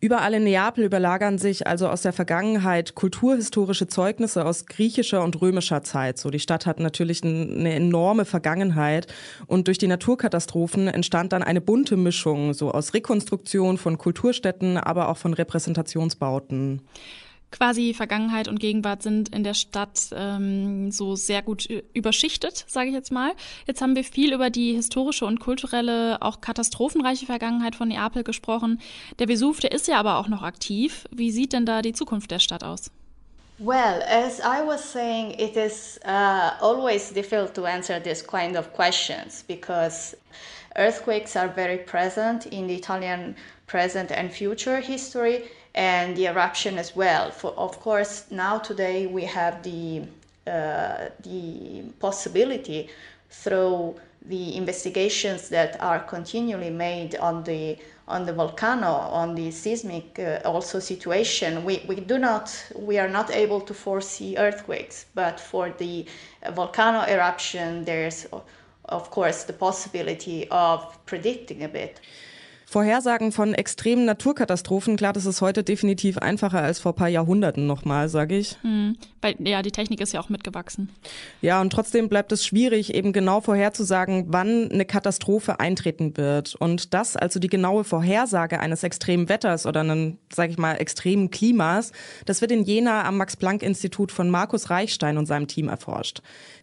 Überall 0.05 0.35
in 0.35 0.45
Neapel 0.45 0.85
überlagern 0.85 1.39
sich 1.39 1.67
also 1.67 1.89
aus 1.89 2.03
der 2.03 2.13
Vergangenheit 2.13 2.95
kulturhistorische 2.95 3.87
Zeugnisse 3.87 4.45
aus 4.45 4.67
griechischer 4.67 5.25
und 5.25 5.41
römischer 5.41 5.83
Zeit. 5.83 6.19
So, 6.19 6.29
die 6.29 6.41
Stadt 6.41 6.67
hat 6.67 6.79
natürlich 6.79 7.25
eine 7.25 7.73
enorme 7.73 8.27
Vergangenheit 8.27 9.07
und 9.47 9.67
durch 9.67 9.79
die 9.79 9.87
Naturkatastrophen 9.87 10.89
entstand 10.89 11.33
dann 11.33 11.43
eine 11.43 11.63
bunte 11.63 11.97
Mischung, 11.97 12.53
so 12.53 12.71
aus 12.71 12.93
Rekonstruktion 12.93 13.79
von 13.79 13.97
Kulturstätten, 13.97 14.77
aber 14.77 15.09
auch 15.09 15.17
von 15.17 15.33
Repräsentationsbauten 15.33 16.83
quasi 17.55 17.95
Vergangenheit 17.95 18.49
und 18.49 18.59
Gegenwart 18.59 19.03
sind 19.03 19.29
in 19.35 19.45
der 19.45 19.55
Stadt 19.55 20.11
ähm, 20.13 20.91
so 20.91 21.15
sehr 21.15 21.41
gut 21.41 21.69
überschichtet, 21.95 22.65
sage 22.67 22.89
ich 22.89 22.95
jetzt 22.95 23.13
mal. 23.13 23.33
Jetzt 23.67 23.81
haben 23.81 23.95
wir 23.95 24.03
viel 24.03 24.33
über 24.35 24.51
die 24.51 24.75
historische 24.75 25.25
und 25.25 25.39
kulturelle, 25.39 26.21
auch 26.21 26.41
katastrophenreiche 26.41 27.27
Vergangenheit 27.27 27.77
von 27.77 27.89
Neapel 27.89 28.25
gesprochen. 28.25 28.81
Der 29.21 29.29
Vesuv, 29.29 29.61
der 29.61 29.73
ist 29.73 29.87
ja 29.87 29.99
aber 29.99 30.19
auch 30.19 30.27
noch 30.29 30.43
aktiv. 30.43 31.07
Wie 31.13 31.31
sieht 31.31 31.53
denn 31.53 31.65
da 31.65 31.81
die 31.81 31.93
Zukunft 31.93 32.33
der 32.33 32.41
Stadt 32.41 32.65
aus? 32.65 32.91
Well, 33.61 34.03
as 34.03 34.41
I 34.41 34.67
was 34.67 34.83
saying, 34.83 35.39
it 35.39 35.57
is 35.57 36.01
uh, 36.05 36.55
always 36.61 37.13
difficult 37.13 37.55
to 37.55 37.67
answer 37.67 38.01
this 38.01 38.21
kind 38.21 38.57
of 38.57 38.73
questions 38.73 39.45
because 39.47 40.17
earthquakes 40.75 41.37
are 41.37 41.49
very 41.49 41.79
present 41.79 42.47
in 42.47 42.67
the 42.67 42.75
Italian 42.75 43.37
present 43.69 44.11
and 44.11 44.33
future 44.33 44.81
history. 44.81 45.45
And 45.75 46.17
the 46.17 46.27
eruption 46.27 46.79
as 46.79 46.95
well. 46.95 47.31
For 47.31 47.53
of 47.53 47.81
course, 47.81 48.25
now 48.31 48.59
today 48.59 49.07
we 49.07 49.25
have 49.25 49.63
the 49.63 50.03
uh, 50.47 51.09
the 51.23 51.83
possibility 52.01 52.89
through 53.31 53.97
the 54.27 54.57
investigations 54.57 55.49
that 55.51 55.81
are 55.81 56.01
continually 56.01 56.71
made 56.71 57.15
on 57.17 57.45
the 57.45 57.77
on 58.07 58.27
the 58.27 58.33
volcano 58.33 58.87
on 58.87 59.35
the 59.35 59.51
seismic 59.51 60.19
uh, 60.19 60.41
also 60.45 60.79
situation 60.79 61.65
we, 61.65 61.83
we 61.89 61.97
do 61.97 62.19
not 62.19 62.55
we 62.77 62.99
are 62.99 63.09
not 63.09 63.31
able 63.31 63.61
to 63.61 63.73
foresee 63.75 64.37
earthquakes 64.37 65.07
but 65.15 65.41
for 65.41 65.71
the 65.79 66.07
volcano 66.53 67.01
eruption 67.07 67.85
there's 67.85 68.27
of 68.87 69.11
course 69.11 69.45
the 69.45 69.53
possibility 69.53 70.47
of 70.51 70.99
predicting 71.07 71.65
a 71.65 71.69
bit 71.69 72.01
Vorhersagen 72.67 73.33
von 73.33 73.55
extremen 73.55 74.05
Naturkatastrophen, 74.05 74.97
klar, 74.97 75.13
das 75.13 75.27
ist 75.27 75.41
heute 75.41 75.63
definitiv 75.63 76.19
einfacher 76.19 76.63
als 76.63 76.79
vor 76.79 76.93
ein 76.93 76.97
paar 76.97 77.09
Jahrhunderten 77.09 77.67
nochmal, 77.67 78.09
sage 78.09 78.37
ich. 78.37 78.57
Hm, 78.63 78.97
weil 79.21 79.37
ja, 79.39 79.63
die 79.63 79.71
Technik 79.71 80.01
ist 80.01 80.13
ja 80.13 80.21
auch 80.21 80.29
mitgewachsen. 80.29 80.91
Ja, 81.41 81.61
und 81.61 81.71
trotzdem 81.71 82.09
bleibt 82.09 82.33
es 82.33 82.45
schwierig, 82.45 82.95
eben 82.95 83.13
genau 83.13 83.41
vorherzusagen, 83.41 84.27
wann 84.29 84.71
eine 84.71 84.85
Katastrophe 84.85 85.61
eintreten 85.61 86.17
wird. 86.17 86.55
Und 86.55 86.95
das, 86.95 87.17
also 87.17 87.39
die 87.39 87.49
genaue 87.49 87.85
Vorhersage 87.85 88.61
eines 88.61 88.83
extremen 88.83 89.29
Wetters 89.29 89.67
oder 89.67 89.81
einen, 89.81 90.19
sage 90.33 90.53
ich 90.53 90.59
mal, 90.59 90.75
extremen 90.75 91.31
Klimas, 91.31 91.93
das 92.27 92.41
wird 92.41 92.51
in 92.51 92.65
Jena 92.65 93.05
am 93.05 93.19
Max-Planck-Institut 93.19 94.11
von 94.13 94.31
Markus 94.31 94.71
Reichstein 94.71 95.19
und 95.19 95.27
seinem 95.27 95.47
Team 95.47 95.69
erforscht. 95.69 96.23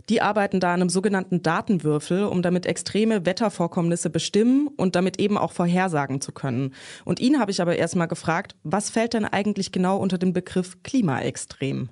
Die 0.09 0.21
arbeiten 0.21 0.59
da 0.59 0.73
an 0.73 0.81
einem 0.81 0.89
sogenannten 0.89 1.41
Datenwürfel, 1.41 2.25
um 2.25 2.41
damit 2.41 2.65
extreme 2.65 3.25
Wettervorkommnisse 3.25 4.09
bestimmen 4.09 4.67
und 4.67 4.95
damit 4.95 5.19
eben 5.19 5.37
auch 5.37 5.51
vorhersagen 5.51 6.21
zu 6.21 6.31
können. 6.31 6.73
Und 7.05 7.19
ihn 7.19 7.39
habe 7.39 7.51
ich 7.51 7.61
aber 7.61 7.75
erstmal 7.75 8.07
gefragt, 8.07 8.55
was 8.63 8.89
fällt 8.89 9.13
denn 9.13 9.25
eigentlich 9.25 9.71
genau 9.71 9.97
unter 9.97 10.17
den 10.17 10.33
Begriff 10.33 10.81
Klimaextrem? 10.83 11.89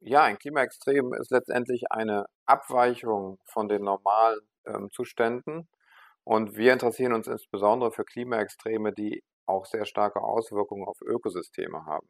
Ja, 0.00 0.22
ein 0.22 0.38
Klimaextrem 0.38 1.14
ist 1.14 1.30
letztendlich 1.30 1.90
eine 1.90 2.26
Abweichung 2.44 3.38
von 3.44 3.68
den 3.68 3.82
normalen 3.82 4.40
ähm, 4.66 4.90
Zuständen. 4.92 5.68
Und 6.24 6.56
wir 6.56 6.72
interessieren 6.72 7.12
uns 7.12 7.26
insbesondere 7.26 7.90
für 7.90 8.04
Klimaextreme, 8.04 8.92
die 8.92 9.22
auch 9.46 9.66
sehr 9.66 9.84
starke 9.84 10.22
Auswirkungen 10.22 10.86
auf 10.86 11.00
Ökosysteme 11.02 11.84
haben. 11.86 12.08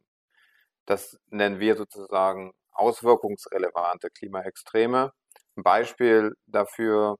Das 0.86 1.18
nennen 1.30 1.60
wir 1.60 1.76
sozusagen 1.76 2.52
auswirkungsrelevante 2.72 4.10
Klimaextreme. 4.10 5.12
Ein 5.56 5.62
Beispiel 5.62 6.32
dafür 6.46 7.16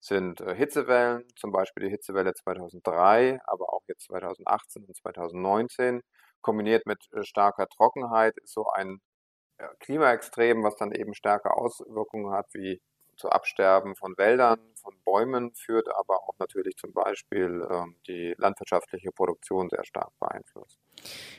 sind 0.00 0.40
äh, 0.40 0.54
Hitzewellen, 0.54 1.24
zum 1.36 1.52
Beispiel 1.52 1.84
die 1.84 1.90
Hitzewelle 1.90 2.34
2003, 2.34 3.40
aber 3.46 3.72
auch 3.72 3.82
jetzt 3.88 4.04
2018 4.06 4.84
und 4.84 4.96
2019. 4.96 6.02
Kombiniert 6.42 6.86
mit 6.86 6.98
äh, 7.12 7.24
starker 7.24 7.66
Trockenheit 7.68 8.36
ist 8.38 8.54
so 8.54 8.66
ein 8.70 9.00
Klimaextrem, 9.80 10.62
was 10.64 10.76
dann 10.76 10.92
eben 10.92 11.14
starke 11.14 11.52
Auswirkungen 11.52 12.32
hat, 12.32 12.46
wie 12.54 12.80
zu 13.18 13.28
Absterben 13.30 13.94
von 13.94 14.16
Wäldern, 14.16 14.58
von 14.80 14.94
Bäumen 15.04 15.52
führt, 15.54 15.88
aber 15.94 16.22
auch 16.22 16.38
natürlich 16.38 16.76
zum 16.76 16.92
Beispiel 16.92 17.66
ähm, 17.70 17.96
die 18.06 18.34
landwirtschaftliche 18.38 19.10
Produktion 19.12 19.68
sehr 19.68 19.84
stark 19.84 20.10
beeinflusst. 20.18 20.78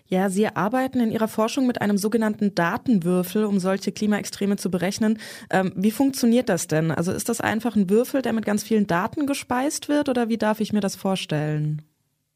Ja, 0.06 0.30
Sie 0.30 0.48
arbeiten 0.48 1.00
in 1.00 1.12
Ihrer 1.12 1.28
Forschung 1.28 1.68
mit 1.68 1.82
einem 1.82 1.98
sogenannten 1.98 2.56
Datenwürfel, 2.56 3.46
um 3.46 3.60
solche 3.60 3.92
Klimaextreme 3.92 4.58
zu 4.58 4.72
berechnen. 4.72 5.20
Ähm, 5.50 5.72
wie 5.76 5.92
funktioniert 5.92 6.50
das 6.50 6.68
denn? 6.68 6.92
Also 6.92 7.12
ist 7.12 7.30
das 7.30 7.42
einfach 7.42 7.76
ein 7.76 7.90
Würfel, 7.90 8.22
der 8.22 8.34
mit 8.34 8.46
ganz 8.46 8.64
vielen 8.64 8.88
Daten 8.88 9.26
gespeist 9.26 9.90
wird 9.90 10.10
oder 10.10 10.30
wie 10.30 10.38
darf 10.38 10.60
ich 10.60 10.74
mir 10.74 10.82
das 10.82 10.96
vorstellen? 10.96 11.82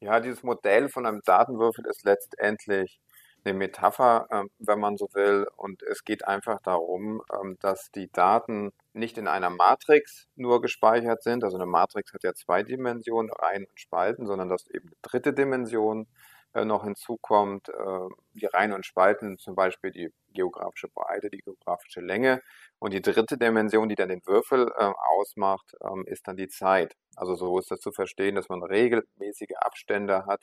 Ja, 0.00 0.20
dieses 0.20 0.42
Modell 0.42 0.88
von 0.88 1.06
einem 1.06 1.22
Datenwürfel 1.24 1.86
ist 1.86 2.04
letztendlich 2.04 3.00
eine 3.44 3.54
Metapher, 3.54 4.26
ähm, 4.30 4.50
wenn 4.58 4.80
man 4.80 4.96
so 4.96 5.08
will. 5.14 5.46
Und 5.56 5.82
es 5.82 6.04
geht 6.04 6.26
einfach 6.26 6.60
darum, 6.62 7.22
ähm, 7.32 7.56
dass 7.60 7.90
die 7.90 8.10
Daten 8.10 8.72
nicht 8.92 9.18
in 9.18 9.28
einer 9.28 9.50
Matrix 9.50 10.28
nur 10.36 10.60
gespeichert 10.60 11.22
sind. 11.22 11.44
Also 11.44 11.56
eine 11.56 11.66
Matrix 11.66 12.12
hat 12.12 12.24
ja 12.24 12.34
zwei 12.34 12.62
Dimensionen, 12.62 13.30
Reihen 13.32 13.64
und 13.64 13.80
Spalten, 13.80 14.26
sondern 14.26 14.48
dass 14.48 14.66
eben 14.70 14.88
eine 14.88 14.96
dritte 15.02 15.32
Dimension 15.32 16.06
äh, 16.54 16.64
noch 16.64 16.84
hinzukommt. 16.84 17.68
Äh, 17.68 18.08
die 18.34 18.46
Reihen 18.46 18.72
und 18.72 18.86
Spalten, 18.86 19.38
zum 19.38 19.54
Beispiel 19.54 19.90
die 19.90 20.10
geografische 20.32 20.88
Breite, 20.88 21.30
die 21.30 21.38
geografische 21.38 22.00
Länge. 22.00 22.40
Und 22.78 22.92
die 22.94 23.02
dritte 23.02 23.38
Dimension, 23.38 23.88
die 23.88 23.94
dann 23.94 24.08
den 24.08 24.24
Würfel 24.26 24.72
ausmacht, 24.72 25.74
ähm, 25.82 26.04
ist 26.06 26.26
dann 26.28 26.36
die 26.36 26.48
Zeit. 26.48 26.96
Also 27.16 27.34
so 27.34 27.58
ist 27.58 27.70
das 27.70 27.80
zu 27.80 27.92
verstehen, 27.92 28.34
dass 28.34 28.48
man 28.48 28.62
regelmäßige 28.62 29.56
Abstände 29.60 30.26
hat 30.26 30.42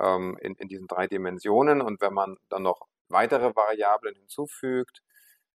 ähm, 0.00 0.36
in, 0.40 0.54
in 0.54 0.68
diesen 0.68 0.86
drei 0.86 1.06
Dimensionen. 1.06 1.80
Und 1.80 2.00
wenn 2.00 2.14
man 2.14 2.36
dann 2.48 2.62
noch 2.62 2.86
weitere 3.08 3.54
Variablen 3.54 4.14
hinzufügt 4.14 5.00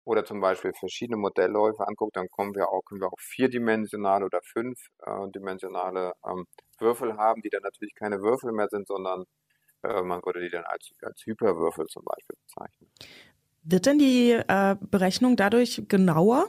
oder 0.04 0.26
zum 0.26 0.40
Beispiel 0.40 0.74
verschiedene 0.74 1.18
Modellläufe 1.18 1.88
anguckt, 1.88 2.16
dann 2.16 2.30
kommen 2.30 2.56
wir 2.56 2.70
auch, 2.70 2.82
können 2.86 3.02
wir 3.02 3.08
auch 3.08 3.20
vierdimensionale 3.20 4.26
oder 4.26 4.42
fünfdimensionale 4.44 6.14
äh, 6.24 6.32
ähm, 6.32 6.46
Würfel 6.80 7.18
haben, 7.18 7.42
die 7.42 7.50
dann 7.50 7.64
natürlich 7.64 7.96
keine 7.96 8.22
Würfel 8.22 8.52
mehr 8.52 8.70
sind, 8.70 8.88
sondern 8.88 9.26
äh, 9.84 10.02
man 10.02 10.22
würde 10.24 10.42
die 10.42 10.50
dann 10.50 10.64
als, 10.66 10.92
als 11.02 11.26
Hyperwürfel 11.26 11.88
zum 11.88 12.04
Beispiel 12.06 12.36
bezeichnen. 12.46 12.90
Wird 13.64 13.86
denn 13.86 14.00
die 14.00 14.32
äh, 14.32 14.76
Berechnung 14.80 15.36
dadurch 15.36 15.84
genauer? 15.88 16.48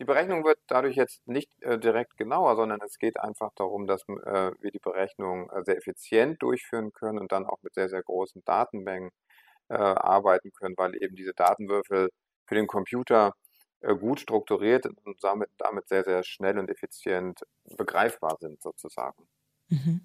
Die 0.00 0.06
Berechnung 0.06 0.44
wird 0.44 0.58
dadurch 0.66 0.96
jetzt 0.96 1.26
nicht 1.28 1.50
äh, 1.62 1.78
direkt 1.78 2.16
genauer, 2.16 2.56
sondern 2.56 2.80
es 2.82 2.98
geht 2.98 3.20
einfach 3.20 3.50
darum, 3.54 3.86
dass 3.86 4.00
äh, 4.08 4.50
wir 4.58 4.70
die 4.70 4.78
Berechnung 4.78 5.50
äh, 5.50 5.62
sehr 5.62 5.76
effizient 5.76 6.42
durchführen 6.42 6.94
können 6.94 7.18
und 7.18 7.32
dann 7.32 7.44
auch 7.44 7.58
mit 7.62 7.74
sehr, 7.74 7.90
sehr 7.90 8.02
großen 8.02 8.42
Datenmengen 8.46 9.10
äh, 9.68 9.74
arbeiten 9.74 10.52
können, 10.52 10.74
weil 10.78 10.94
eben 11.02 11.16
diese 11.16 11.34
Datenwürfel 11.34 12.08
für 12.46 12.54
den 12.54 12.66
Computer 12.66 13.34
äh, 13.80 13.94
gut 13.94 14.20
strukturiert 14.20 14.86
und 14.86 15.22
damit, 15.22 15.50
damit 15.58 15.86
sehr, 15.88 16.02
sehr 16.04 16.22
schnell 16.24 16.58
und 16.58 16.70
effizient 16.70 17.40
begreifbar 17.76 18.38
sind 18.40 18.62
sozusagen. 18.62 19.28
Mhm. 19.68 20.00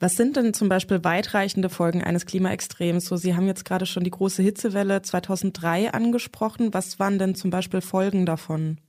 Was 0.00 0.16
sind 0.16 0.36
denn 0.36 0.52
zum 0.52 0.68
Beispiel 0.68 1.04
weitreichende 1.04 1.68
Folgen 1.70 2.02
eines 2.02 2.26
Klimaextrems? 2.26 3.04
So, 3.04 3.16
Sie 3.16 3.36
haben 3.36 3.46
jetzt 3.46 3.64
gerade 3.64 3.86
schon 3.86 4.02
die 4.02 4.10
große 4.10 4.42
Hitzewelle 4.42 5.02
2003 5.02 5.92
angesprochen. 5.92 6.74
Was 6.74 6.98
waren 6.98 7.20
denn 7.20 7.36
zum 7.36 7.50
Beispiel 7.50 7.82
Folgen 7.82 8.26
davon? 8.26 8.80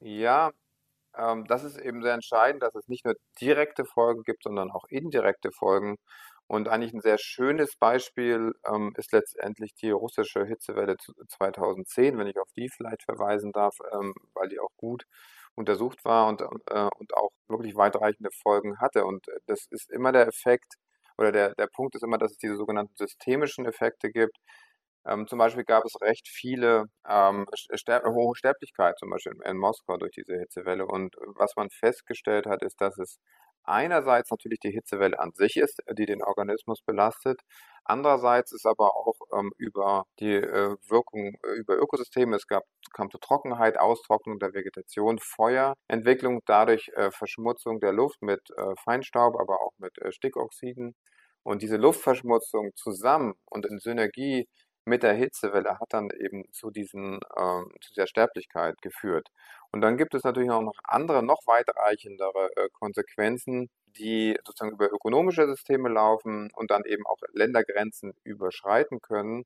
Ja, 0.00 0.52
ähm, 1.16 1.46
das 1.46 1.64
ist 1.64 1.78
eben 1.78 2.02
sehr 2.02 2.14
entscheidend, 2.14 2.62
dass 2.62 2.74
es 2.74 2.88
nicht 2.88 3.04
nur 3.04 3.14
direkte 3.40 3.84
Folgen 3.84 4.22
gibt, 4.24 4.44
sondern 4.44 4.70
auch 4.70 4.84
indirekte 4.90 5.52
Folgen. 5.52 5.96
Und 6.48 6.68
eigentlich 6.68 6.94
ein 6.94 7.00
sehr 7.02 7.18
schönes 7.18 7.76
Beispiel 7.76 8.52
ähm, 8.66 8.94
ist 8.98 9.12
letztendlich 9.12 9.74
die 9.76 9.90
russische 9.90 10.46
Hitzewelle 10.46 10.96
2010, 11.28 12.18
wenn 12.18 12.26
ich 12.28 12.38
auf 12.38 12.50
die 12.56 12.68
vielleicht 12.70 13.04
verweisen 13.04 13.52
darf, 13.52 13.76
ähm, 13.92 14.14
weil 14.34 14.48
die 14.48 14.60
auch 14.60 14.70
gut 14.76 15.04
untersucht 15.56 16.04
war 16.04 16.28
und, 16.28 16.42
äh, 16.42 16.88
und 16.98 17.14
auch 17.16 17.30
wirklich 17.48 17.76
weitreichende 17.76 18.30
Folgen 18.32 18.78
hatte. 18.80 19.04
Und 19.06 19.28
äh, 19.28 19.40
das 19.46 19.66
ist 19.70 19.90
immer 19.90 20.12
der 20.12 20.28
Effekt, 20.28 20.74
oder 21.18 21.32
der, 21.32 21.54
der 21.56 21.68
Punkt 21.68 21.94
ist 21.96 22.04
immer, 22.04 22.18
dass 22.18 22.32
es 22.32 22.38
diese 22.38 22.56
sogenannten 22.56 22.94
systemischen 22.96 23.66
Effekte 23.66 24.10
gibt, 24.12 24.38
ähm, 25.08 25.26
zum 25.26 25.38
Beispiel 25.38 25.64
gab 25.64 25.84
es 25.84 26.00
recht 26.00 26.28
viele 26.28 26.86
ähm, 27.08 27.46
Ster 27.54 28.02
hohe 28.04 28.36
Sterblichkeit, 28.36 28.98
zum 28.98 29.10
Beispiel 29.10 29.34
in, 29.44 29.56
Moskau 29.56 29.96
durch 29.96 30.12
diese 30.12 30.38
Hitzewelle. 30.38 30.86
Und 30.86 31.16
was 31.36 31.56
man 31.56 31.70
festgestellt 31.70 32.46
hat, 32.46 32.62
ist, 32.62 32.80
dass 32.80 32.98
es 32.98 33.18
einerseits 33.64 34.30
natürlich 34.30 34.60
die 34.60 34.70
Hitzewelle 34.70 35.18
an 35.18 35.32
sich 35.34 35.56
ist, 35.56 35.82
die 35.92 36.06
den 36.06 36.22
Organismus 36.22 36.82
belastet. 36.82 37.40
Andererseits 37.84 38.52
ist 38.52 38.66
aber 38.66 38.96
auch 38.96 39.16
ähm, 39.34 39.52
über 39.56 40.04
die 40.20 40.34
äh, 40.34 40.76
Wirkung 40.88 41.34
äh, 41.42 41.58
über 41.58 41.76
Ökosysteme, 41.76 42.36
es 42.36 42.46
gab, 42.46 42.64
kam 42.92 43.10
zu 43.10 43.18
Trockenheit, 43.18 43.78
Austrocknung 43.78 44.38
der 44.38 44.52
Vegetation, 44.52 45.18
Feuerentwicklung, 45.18 46.40
dadurch 46.46 46.90
äh, 46.94 47.10
Verschmutzung 47.10 47.80
der 47.80 47.92
Luft 47.92 48.20
mit 48.22 48.40
äh, 48.56 48.74
Feinstaub, 48.84 49.40
aber 49.40 49.60
auch 49.60 49.72
mit 49.78 49.96
äh, 49.98 50.12
Stickoxiden. 50.12 50.94
Und 51.44 51.62
diese 51.62 51.76
Luftverschmutzung 51.76 52.72
zusammen 52.74 53.34
und 53.46 53.64
in 53.64 53.78
Synergie 53.78 54.48
mit 54.88 55.02
der 55.02 55.14
Hitzewelle 55.14 55.78
hat 55.78 55.92
dann 55.92 56.10
eben 56.10 56.44
zu, 56.52 56.70
diesen, 56.70 57.20
ähm, 57.36 57.72
zu 57.80 57.92
dieser 57.94 58.06
Sterblichkeit 58.06 58.80
geführt. 58.82 59.28
Und 59.70 59.82
dann 59.82 59.96
gibt 59.96 60.14
es 60.14 60.24
natürlich 60.24 60.50
auch 60.50 60.62
noch 60.62 60.78
andere, 60.84 61.22
noch 61.22 61.40
weitreichendere 61.46 62.50
äh, 62.56 62.68
Konsequenzen, 62.72 63.68
die 63.98 64.38
sozusagen 64.44 64.72
über 64.72 64.90
ökonomische 64.90 65.46
Systeme 65.46 65.88
laufen 65.88 66.50
und 66.54 66.70
dann 66.70 66.84
eben 66.84 67.06
auch 67.06 67.18
Ländergrenzen 67.32 68.14
überschreiten 68.24 69.00
können. 69.00 69.44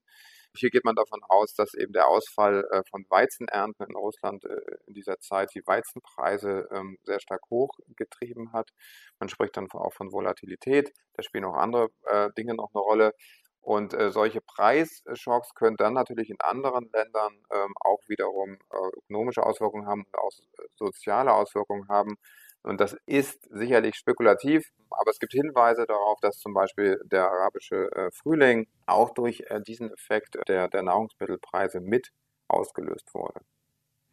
Hier 0.54 0.68
geht 0.70 0.84
man 0.84 0.94
davon 0.94 1.20
aus, 1.28 1.54
dass 1.54 1.72
eben 1.72 1.94
der 1.94 2.08
Ausfall 2.08 2.66
äh, 2.70 2.82
von 2.90 3.06
Weizenernten 3.08 3.86
in 3.86 3.96
Russland 3.96 4.44
äh, 4.44 4.60
in 4.86 4.92
dieser 4.92 5.18
Zeit 5.18 5.54
die 5.54 5.66
Weizenpreise 5.66 6.68
ähm, 6.70 6.98
sehr 7.04 7.20
stark 7.20 7.40
hochgetrieben 7.50 8.52
hat. 8.52 8.70
Man 9.18 9.30
spricht 9.30 9.56
dann 9.56 9.70
auch 9.70 9.94
von 9.94 10.12
Volatilität. 10.12 10.92
Da 11.14 11.22
spielen 11.22 11.46
auch 11.46 11.56
andere 11.56 11.88
äh, 12.04 12.28
Dinge 12.36 12.54
noch 12.54 12.70
eine 12.74 12.82
Rolle. 12.82 13.14
Und 13.62 13.94
äh, 13.94 14.10
solche 14.10 14.40
Preisschocks 14.40 15.54
können 15.54 15.76
dann 15.76 15.94
natürlich 15.94 16.30
in 16.30 16.40
anderen 16.40 16.90
Ländern 16.92 17.32
ähm, 17.52 17.72
auch 17.80 18.00
wiederum 18.08 18.54
äh, 18.54 18.98
ökonomische 18.98 19.46
Auswirkungen 19.46 19.86
haben 19.86 20.04
und 20.04 20.18
auch 20.18 20.32
äh, 20.58 20.66
soziale 20.76 21.32
Auswirkungen 21.32 21.88
haben. 21.88 22.16
Und 22.64 22.80
das 22.80 22.96
ist 23.06 23.48
sicherlich 23.50 23.96
spekulativ, 23.96 24.68
aber 24.90 25.10
es 25.10 25.18
gibt 25.18 25.32
Hinweise 25.32 25.86
darauf, 25.86 26.18
dass 26.20 26.38
zum 26.38 26.54
Beispiel 26.54 27.00
der 27.04 27.30
arabische 27.30 27.90
äh, 27.92 28.10
Frühling 28.12 28.66
auch 28.86 29.10
durch 29.10 29.44
äh, 29.46 29.60
diesen 29.60 29.92
Effekt 29.92 30.36
der, 30.48 30.68
der 30.68 30.82
Nahrungsmittelpreise 30.82 31.80
mit 31.80 32.10
ausgelöst 32.48 33.14
wurde. 33.14 33.40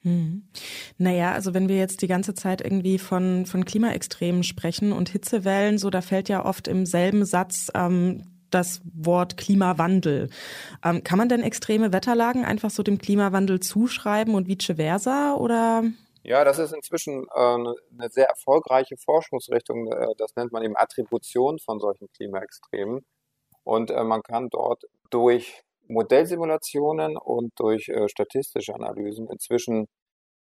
Hm. 0.01 0.47
Naja, 0.97 1.33
also 1.33 1.53
wenn 1.53 1.67
wir 1.67 1.77
jetzt 1.77 2.01
die 2.01 2.07
ganze 2.07 2.33
Zeit 2.33 2.61
irgendwie 2.61 2.99
von, 2.99 3.45
von 3.45 3.65
Klimaextremen 3.65 4.43
sprechen 4.43 4.93
und 4.93 5.09
Hitzewellen, 5.09 5.77
so 5.77 5.89
da 5.89 6.01
fällt 6.01 6.29
ja 6.29 6.45
oft 6.45 6.67
im 6.67 6.85
selben 6.85 7.25
Satz 7.25 7.69
ähm, 7.75 8.38
das 8.51 8.81
Wort 8.93 9.37
Klimawandel. 9.37 10.29
Ähm, 10.83 11.03
kann 11.03 11.17
man 11.17 11.29
denn 11.29 11.43
extreme 11.43 11.93
Wetterlagen 11.93 12.45
einfach 12.45 12.69
so 12.69 12.83
dem 12.83 12.97
Klimawandel 12.97 13.59
zuschreiben 13.59 14.35
und 14.35 14.47
vice 14.47 14.75
versa 14.75 15.35
oder? 15.35 15.83
Ja, 16.23 16.43
das 16.43 16.59
ist 16.59 16.73
inzwischen 16.73 17.25
äh, 17.33 17.39
eine 17.39 18.09
sehr 18.09 18.27
erfolgreiche 18.27 18.97
Forschungsrichtung. 18.97 19.91
Äh, 19.91 20.07
das 20.17 20.35
nennt 20.35 20.51
man 20.51 20.63
eben 20.63 20.75
Attribution 20.75 21.59
von 21.59 21.79
solchen 21.79 22.07
Klimaextremen. 22.15 23.05
Und 23.63 23.91
äh, 23.91 24.03
man 24.03 24.21
kann 24.23 24.49
dort 24.49 24.83
durch 25.09 25.63
Modellsimulationen 25.87 27.17
und 27.17 27.51
durch 27.57 27.89
äh, 27.89 28.07
statistische 28.09 28.75
Analysen 28.75 29.27
inzwischen 29.27 29.87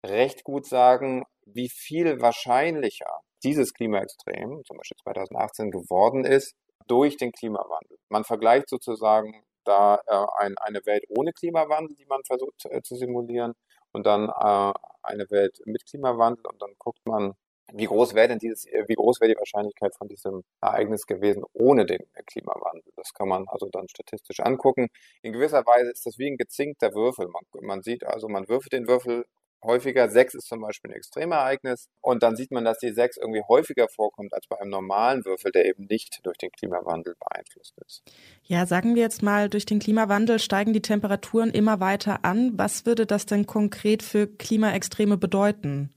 recht 0.05 0.45
gut 0.45 0.67
sagen, 0.67 1.25
wie 1.47 1.69
viel 1.69 2.21
wahrscheinlicher 2.21 3.21
dieses 3.43 3.75
Klimaextrem, 3.75 4.63
zum 4.65 4.77
Beispiel 4.77 4.97
2018, 5.03 5.71
geworden 5.71 6.25
ist, 6.25 6.55
durch 6.87 7.17
den 7.17 7.33
Klimawandel. 7.33 7.99
Man 8.09 8.25
vergleicht 8.25 8.69
sozusagen 8.69 9.45
da 9.65 10.01
äh, 10.07 10.27
ein, 10.39 10.57
eine 10.59 10.85
Welt 10.87 11.05
ohne 11.09 11.33
Klimawandel, 11.33 11.97
die 11.97 12.07
man 12.07 12.23
versucht 12.25 12.67
äh, 12.67 12.83
zu 12.83 12.97
simulieren, 12.97 13.55
und 13.93 14.07
dann 14.07 14.29
äh, 14.29 14.73
eine 15.03 15.31
Welt 15.31 15.61
mit 15.67 15.87
Klimawandel 15.87 16.47
und 16.47 16.61
dann 16.63 16.73
guckt 16.79 17.01
man, 17.05 17.35
wie 17.75 17.87
groß 17.87 18.15
wäre 18.15 18.29
denn 18.29 18.39
dieses, 18.39 18.67
äh, 18.67 18.85
wie 18.89 18.95
groß 18.95 19.21
wäre 19.21 19.33
die 19.33 19.39
Wahrscheinlichkeit 19.39 19.95
von 19.97 20.09
diesem 20.09 20.43
Ereignis 20.61 21.07
gewesen 21.07 21.45
ohne 21.53 21.87
den 21.87 22.01
Klimawandel? 22.27 22.93
Das 22.97 23.13
kann 23.15 23.29
man 23.29 23.47
also 23.49 23.69
dann 23.71 23.89
statistisch 23.89 24.41
angucken. 24.41 24.89
In 25.23 25.33
gewisser 25.33 25.65
Weise 25.67 25.91
ist 25.91 26.05
das 26.07 26.19
wie 26.19 26.31
ein 26.31 26.37
gezinkter 26.37 26.95
Würfel. 26.95 27.29
Man, 27.29 27.45
man 27.61 27.83
sieht 27.83 28.05
also, 28.05 28.29
man 28.29 28.49
würfelt 28.49 28.73
den 28.73 28.89
Würfel 28.89 29.25
häufiger. 29.63 30.09
Sechs 30.09 30.35
ist 30.35 30.49
zum 30.49 30.61
Beispiel 30.61 30.91
ein 30.91 30.97
Extremereignis. 30.97 31.89
Und 32.01 32.23
dann 32.23 32.37
sieht 32.37 32.51
man, 32.51 32.65
dass 32.65 32.79
die 32.79 32.93
sechs 32.93 33.17
irgendwie 33.17 33.43
häufiger 33.49 33.89
vorkommt 33.89 34.33
als 34.35 34.47
bei 34.47 34.61
einem 34.61 34.71
normalen 34.71 35.25
Würfel, 35.25 35.53
der 35.53 35.67
eben 35.67 35.87
nicht 35.87 36.21
durch 36.25 36.39
den 36.39 36.51
Klimawandel 36.51 37.15
beeinflusst 37.19 37.75
ist. 37.87 38.03
Ja, 38.43 38.67
sagen 38.67 38.95
wir 38.95 39.03
jetzt 39.03 39.23
mal, 39.23 39.49
durch 39.49 39.67
den 39.67 39.79
Klimawandel 39.79 40.39
steigen 40.39 40.73
die 40.73 40.83
Temperaturen 40.83 41.51
immer 41.51 41.81
weiter 41.81 42.25
an. 42.25 42.53
Was 42.57 42.87
würde 42.87 43.07
das 43.07 43.27
denn 43.27 43.47
konkret 43.47 44.03
für 44.03 44.27
Klimaextreme 44.27 45.17
bedeuten? 45.17 45.95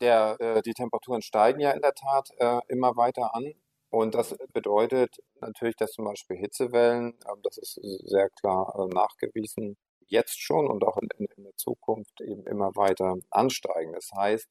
der, 0.00 0.36
äh, 0.40 0.62
die 0.62 0.74
Temperaturen 0.74 1.22
steigen 1.22 1.60
ja 1.60 1.70
in 1.72 1.80
der 1.80 1.94
Tat 1.94 2.30
äh, 2.38 2.60
immer 2.68 2.96
weiter 2.96 3.34
an. 3.34 3.52
Und 3.90 4.14
das 4.14 4.36
bedeutet 4.52 5.16
natürlich, 5.40 5.76
dass 5.76 5.92
zum 5.92 6.04
Beispiel 6.04 6.36
Hitzewellen, 6.36 7.14
äh, 7.24 7.36
das 7.42 7.58
ist 7.58 7.80
sehr 8.04 8.28
klar 8.30 8.74
äh, 8.78 8.94
nachgewiesen, 8.94 9.76
jetzt 10.08 10.40
schon 10.40 10.68
und 10.68 10.84
auch 10.84 10.96
in, 10.98 11.08
in, 11.36 11.44
der 11.44 11.56
Zukunft 11.56 12.20
eben 12.20 12.46
immer 12.46 12.74
weiter 12.76 13.16
ansteigen. 13.30 13.92
Das 13.92 14.10
heißt, 14.16 14.48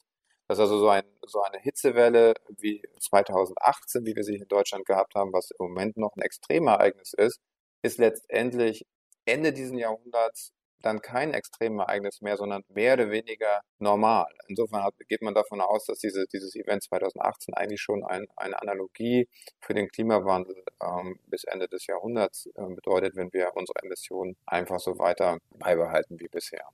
dass 0.47 0.59
also 0.59 0.77
so, 0.77 0.89
ein, 0.89 1.03
so 1.25 1.41
eine 1.41 1.59
Hitzewelle 1.59 2.35
wie 2.57 2.81
2018, 2.99 4.05
wie 4.05 4.15
wir 4.15 4.23
sie 4.23 4.35
in 4.35 4.47
Deutschland 4.47 4.85
gehabt 4.85 5.15
haben, 5.15 5.33
was 5.33 5.51
im 5.51 5.67
Moment 5.67 5.97
noch 5.97 6.15
ein 6.15 6.21
Extremereignis 6.21 7.13
ist, 7.13 7.39
ist 7.81 7.97
letztendlich 7.97 8.85
Ende 9.25 9.53
dieses 9.53 9.77
Jahrhunderts 9.77 10.53
dann 10.85 11.01
kein 11.01 11.33
Extremereignis 11.33 12.21
mehr, 12.21 12.37
sondern 12.37 12.63
mehr 12.69 12.93
oder 12.93 13.09
weniger 13.09 13.61
normal. 13.79 14.27
Insofern 14.47 14.83
hat, 14.83 14.93
geht 15.09 15.21
man 15.21 15.33
davon 15.33 15.61
aus, 15.61 15.85
dass 15.85 15.99
diese, 15.99 16.25
dieses 16.31 16.55
Event 16.55 16.83
2018 16.83 17.53
eigentlich 17.53 17.81
schon 17.81 18.03
ein, 18.03 18.27
eine 18.35 18.61
Analogie 18.61 19.27
für 19.59 19.73
den 19.73 19.87
Klimawandel 19.89 20.55
ähm, 20.83 21.19
bis 21.27 21.43
Ende 21.45 21.67
des 21.67 21.87
Jahrhunderts 21.87 22.47
äh, 22.55 22.73
bedeutet, 22.73 23.15
wenn 23.15 23.33
wir 23.33 23.51
unsere 23.55 23.79
Emissionen 23.83 24.35
einfach 24.45 24.79
so 24.79 24.99
weiter 24.99 25.39
beibehalten 25.57 26.19
wie 26.19 26.27
bisher. 26.27 26.65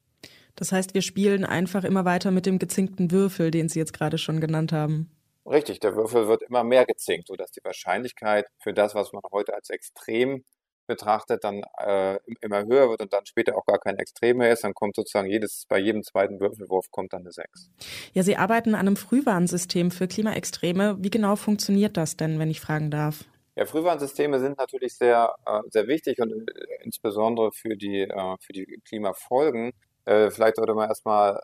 Das 0.56 0.72
heißt, 0.72 0.94
wir 0.94 1.02
spielen 1.02 1.46
einfach 1.46 1.84
immer 1.84 2.06
weiter 2.06 2.32
mit 2.32 2.46
dem 2.46 2.60
gezinkten 2.60 3.12
Würfel, 3.12 3.52
den 3.52 3.70
Sie 3.70 3.80
jetzt 3.80 3.94
gerade 3.94 4.18
schon 4.18 4.42
genannt 4.42 4.74
haben. 4.74 5.10
Richtig, 5.46 5.80
der 5.80 5.96
Würfel 5.96 6.28
wird 6.28 6.44
immer 6.44 6.64
mehr 6.64 6.86
gezinkt, 6.86 7.28
sodass 7.28 7.52
die 7.52 7.64
Wahrscheinlichkeit 7.64 8.46
für 8.60 8.74
das, 8.74 8.94
was 8.94 9.12
man 9.12 9.24
heute 9.32 9.54
als 9.56 9.70
extrem 9.70 10.44
betrachtet, 10.92 11.46
dann 11.46 11.64
äh, 11.78 12.20
immer 12.42 12.66
höher 12.66 12.90
wird 12.90 13.02
und 13.02 13.14
dann 13.14 13.26
später 13.26 13.56
auch 13.56 13.66
gar 13.66 13.80
kein 13.80 13.98
Extrem 13.98 14.38
mehr 14.38 14.52
ist, 14.52 14.66
dann 14.66 14.74
kommt 14.74 14.98
sozusagen 14.98 15.30
jedes, 15.30 15.66
bei 15.70 15.80
jedem 15.80 16.04
zweiten 16.04 16.42
Würfelwurf 16.42 16.92
kommt 16.92 17.14
dann 17.14 17.22
eine 17.22 17.32
6. 17.32 17.70
Ja, 18.12 18.24
Sie 18.24 18.36
arbeiten 18.36 18.76
an 18.76 18.82
einem 18.82 18.98
Frühwarnsystem 18.98 19.90
für 19.90 20.10
Klimaextreme. 20.10 20.98
Wie 21.00 21.10
genau 21.10 21.38
funktioniert 21.38 21.96
das 21.96 22.18
denn, 22.18 22.40
wenn 22.40 22.52
ich 22.52 22.60
fragen 22.60 22.92
darf? 22.92 23.24
Ja, 23.56 23.66
Frühwarnsysteme 23.66 24.40
sind 24.40 24.58
natürlich 24.58 24.96
sehr, 24.98 25.34
äh, 25.46 25.62
sehr 25.70 25.88
wichtig 25.88 26.20
und 26.20 26.32
äh, 26.32 26.84
insbesondere 26.84 27.52
für 27.54 27.78
die, 27.78 28.02
äh, 28.02 28.36
für 28.42 28.54
die 28.54 28.82
Klimafolgen. 28.86 29.72
Vielleicht 30.04 30.56
sollte 30.56 30.74
man 30.74 30.90
erstmal 30.90 31.40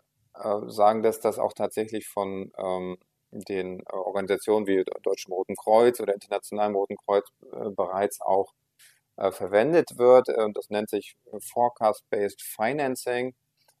sagen, 0.66 1.04
dass 1.04 1.20
das 1.20 1.38
auch 1.38 1.52
tatsächlich 1.52 2.08
von 2.08 2.50
ähm, 2.58 2.98
den 3.30 3.84
Organisationen 3.86 4.66
wie 4.66 4.84
Deutschem 5.04 5.32
Roten 5.32 5.54
Kreuz 5.54 6.00
oder 6.00 6.12
Internationalem 6.12 6.74
Roten 6.74 6.96
Kreuz 6.96 7.28
bereits 7.76 8.20
auch 8.20 8.52
verwendet 9.32 9.98
wird. 9.98 10.28
Äh, 10.28 10.48
das 10.54 10.70
nennt 10.70 10.90
sich 10.90 11.16
äh, 11.32 11.38
Forecast-Based 11.40 12.42
Financing, 12.42 13.34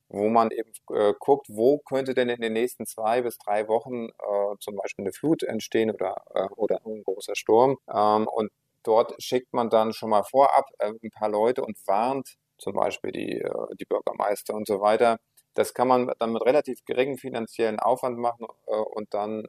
wo 0.08 0.28
man 0.28 0.50
eben 0.50 0.72
äh, 0.92 1.14
guckt, 1.18 1.46
wo 1.50 1.78
könnte 1.78 2.14
denn 2.14 2.28
in 2.28 2.40
den 2.40 2.52
nächsten 2.54 2.86
zwei 2.86 3.22
bis 3.22 3.38
drei 3.38 3.68
Wochen 3.68 4.08
äh, 4.08 4.56
zum 4.60 4.76
Beispiel 4.76 5.04
eine 5.04 5.12
Flut 5.12 5.42
entstehen 5.42 5.90
oder, 5.90 6.16
äh, 6.34 6.48
oder 6.56 6.80
ein 6.86 7.02
großer 7.04 7.36
Sturm. 7.36 7.76
Ähm, 7.92 8.26
und 8.28 8.50
dort 8.82 9.14
schickt 9.22 9.52
man 9.52 9.70
dann 9.70 9.92
schon 9.92 10.10
mal 10.10 10.24
vorab 10.24 10.66
ein 10.78 11.10
paar 11.10 11.28
Leute 11.28 11.62
und 11.62 11.76
warnt 11.86 12.36
zum 12.58 12.74
Beispiel 12.74 13.12
die, 13.12 13.44
die 13.78 13.84
Bürgermeister 13.84 14.54
und 14.54 14.66
so 14.66 14.80
weiter. 14.80 15.18
Das 15.54 15.74
kann 15.74 15.88
man 15.88 16.10
dann 16.18 16.32
mit 16.32 16.44
relativ 16.44 16.84
geringem 16.86 17.18
finanziellen 17.18 17.78
Aufwand 17.80 18.18
machen 18.18 18.46
und 18.66 19.12
dann 19.12 19.46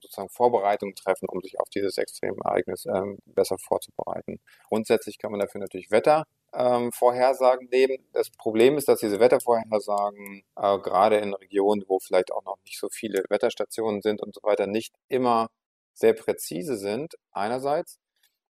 sozusagen 0.00 0.28
Vorbereitungen 0.28 0.94
treffen, 0.94 1.28
um 1.28 1.40
sich 1.40 1.58
auf 1.60 1.68
dieses 1.68 1.98
Extremereignis 1.98 2.86
ähm, 2.86 3.18
besser 3.26 3.56
vorzubereiten. 3.58 4.40
Grundsätzlich 4.68 5.18
kann 5.18 5.30
man 5.30 5.40
dafür 5.40 5.60
natürlich 5.60 5.90
Wettervorhersagen 5.90 7.64
ähm, 7.64 7.70
nehmen. 7.70 8.08
Das 8.12 8.30
Problem 8.30 8.76
ist, 8.76 8.88
dass 8.88 9.00
diese 9.00 9.20
Wettervorhersagen 9.20 10.44
äh, 10.56 10.78
gerade 10.78 11.18
in 11.18 11.34
Regionen, 11.34 11.84
wo 11.88 11.98
vielleicht 11.98 12.32
auch 12.32 12.44
noch 12.44 12.58
nicht 12.64 12.78
so 12.78 12.88
viele 12.90 13.24
Wetterstationen 13.28 14.02
sind 14.02 14.22
und 14.22 14.34
so 14.34 14.40
weiter, 14.42 14.66
nicht 14.66 14.94
immer 15.08 15.48
sehr 15.92 16.14
präzise 16.14 16.76
sind, 16.76 17.14
einerseits. 17.32 17.98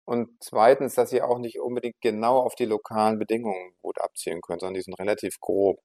Und 0.05 0.29
zweitens, 0.41 0.95
dass 0.95 1.09
sie 1.11 1.21
auch 1.21 1.39
nicht 1.39 1.59
unbedingt 1.59 2.01
genau 2.01 2.39
auf 2.39 2.55
die 2.55 2.65
lokalen 2.65 3.19
Bedingungen 3.19 3.73
gut 3.81 4.01
abzielen 4.01 4.41
können, 4.41 4.59
sondern 4.59 4.75
die 4.75 4.81
sind 4.81 4.99
relativ 4.99 5.39
grob. 5.39 5.79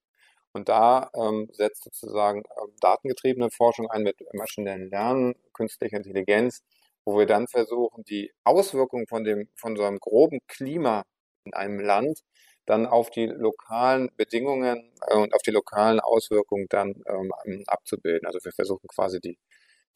Und 0.52 0.68
da 0.68 1.10
ähm, 1.14 1.48
setzt 1.52 1.84
sozusagen 1.84 2.42
ähm, 2.60 2.72
datengetriebene 2.80 3.50
Forschung 3.50 3.90
ein 3.90 4.02
mit 4.02 4.16
maschinellen 4.34 4.90
Lernen, 4.90 5.34
künstlicher 5.52 5.98
Intelligenz, 5.98 6.62
wo 7.04 7.18
wir 7.18 7.26
dann 7.26 7.46
versuchen, 7.48 8.04
die 8.04 8.32
Auswirkungen 8.44 9.06
von 9.06 9.24
dem, 9.24 9.48
von 9.56 9.76
so 9.76 9.84
einem 9.84 9.98
groben 9.98 10.40
Klima 10.48 11.04
in 11.44 11.54
einem 11.54 11.80
Land 11.80 12.20
dann 12.66 12.86
auf 12.86 13.10
die 13.10 13.26
lokalen 13.26 14.10
Bedingungen 14.16 14.92
äh, 15.08 15.16
und 15.16 15.34
auf 15.34 15.42
die 15.42 15.50
lokalen 15.50 16.00
Auswirkungen 16.00 16.66
dann 16.68 16.94
ähm, 17.06 17.32
abzubilden. 17.66 18.26
Also 18.26 18.40
wir 18.44 18.52
versuchen 18.52 18.88
quasi 18.88 19.20
die, 19.20 19.38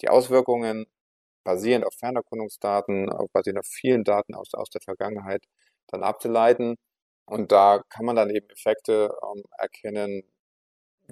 die 0.01 0.09
Auswirkungen 0.09 0.87
basierend 1.45 1.87
auf 1.87 1.95
Fernerkundungsdaten, 1.95 3.11
basierend 3.33 3.61
auf 3.61 3.67
vielen 3.67 4.05
Daten 4.05 4.35
aus, 4.35 4.55
aus 4.55 4.71
der 4.71 4.81
Vergangenheit 4.81 5.45
dann 5.89 6.03
abzuleiten. 6.03 6.77
Und 7.27 7.53
da 7.53 7.83
kann 7.91 8.05
man 8.07 8.17
dann 8.17 8.31
eben 8.31 8.49
Effekte 8.51 9.11
ähm, 9.23 9.43
erkennen, 9.59 10.23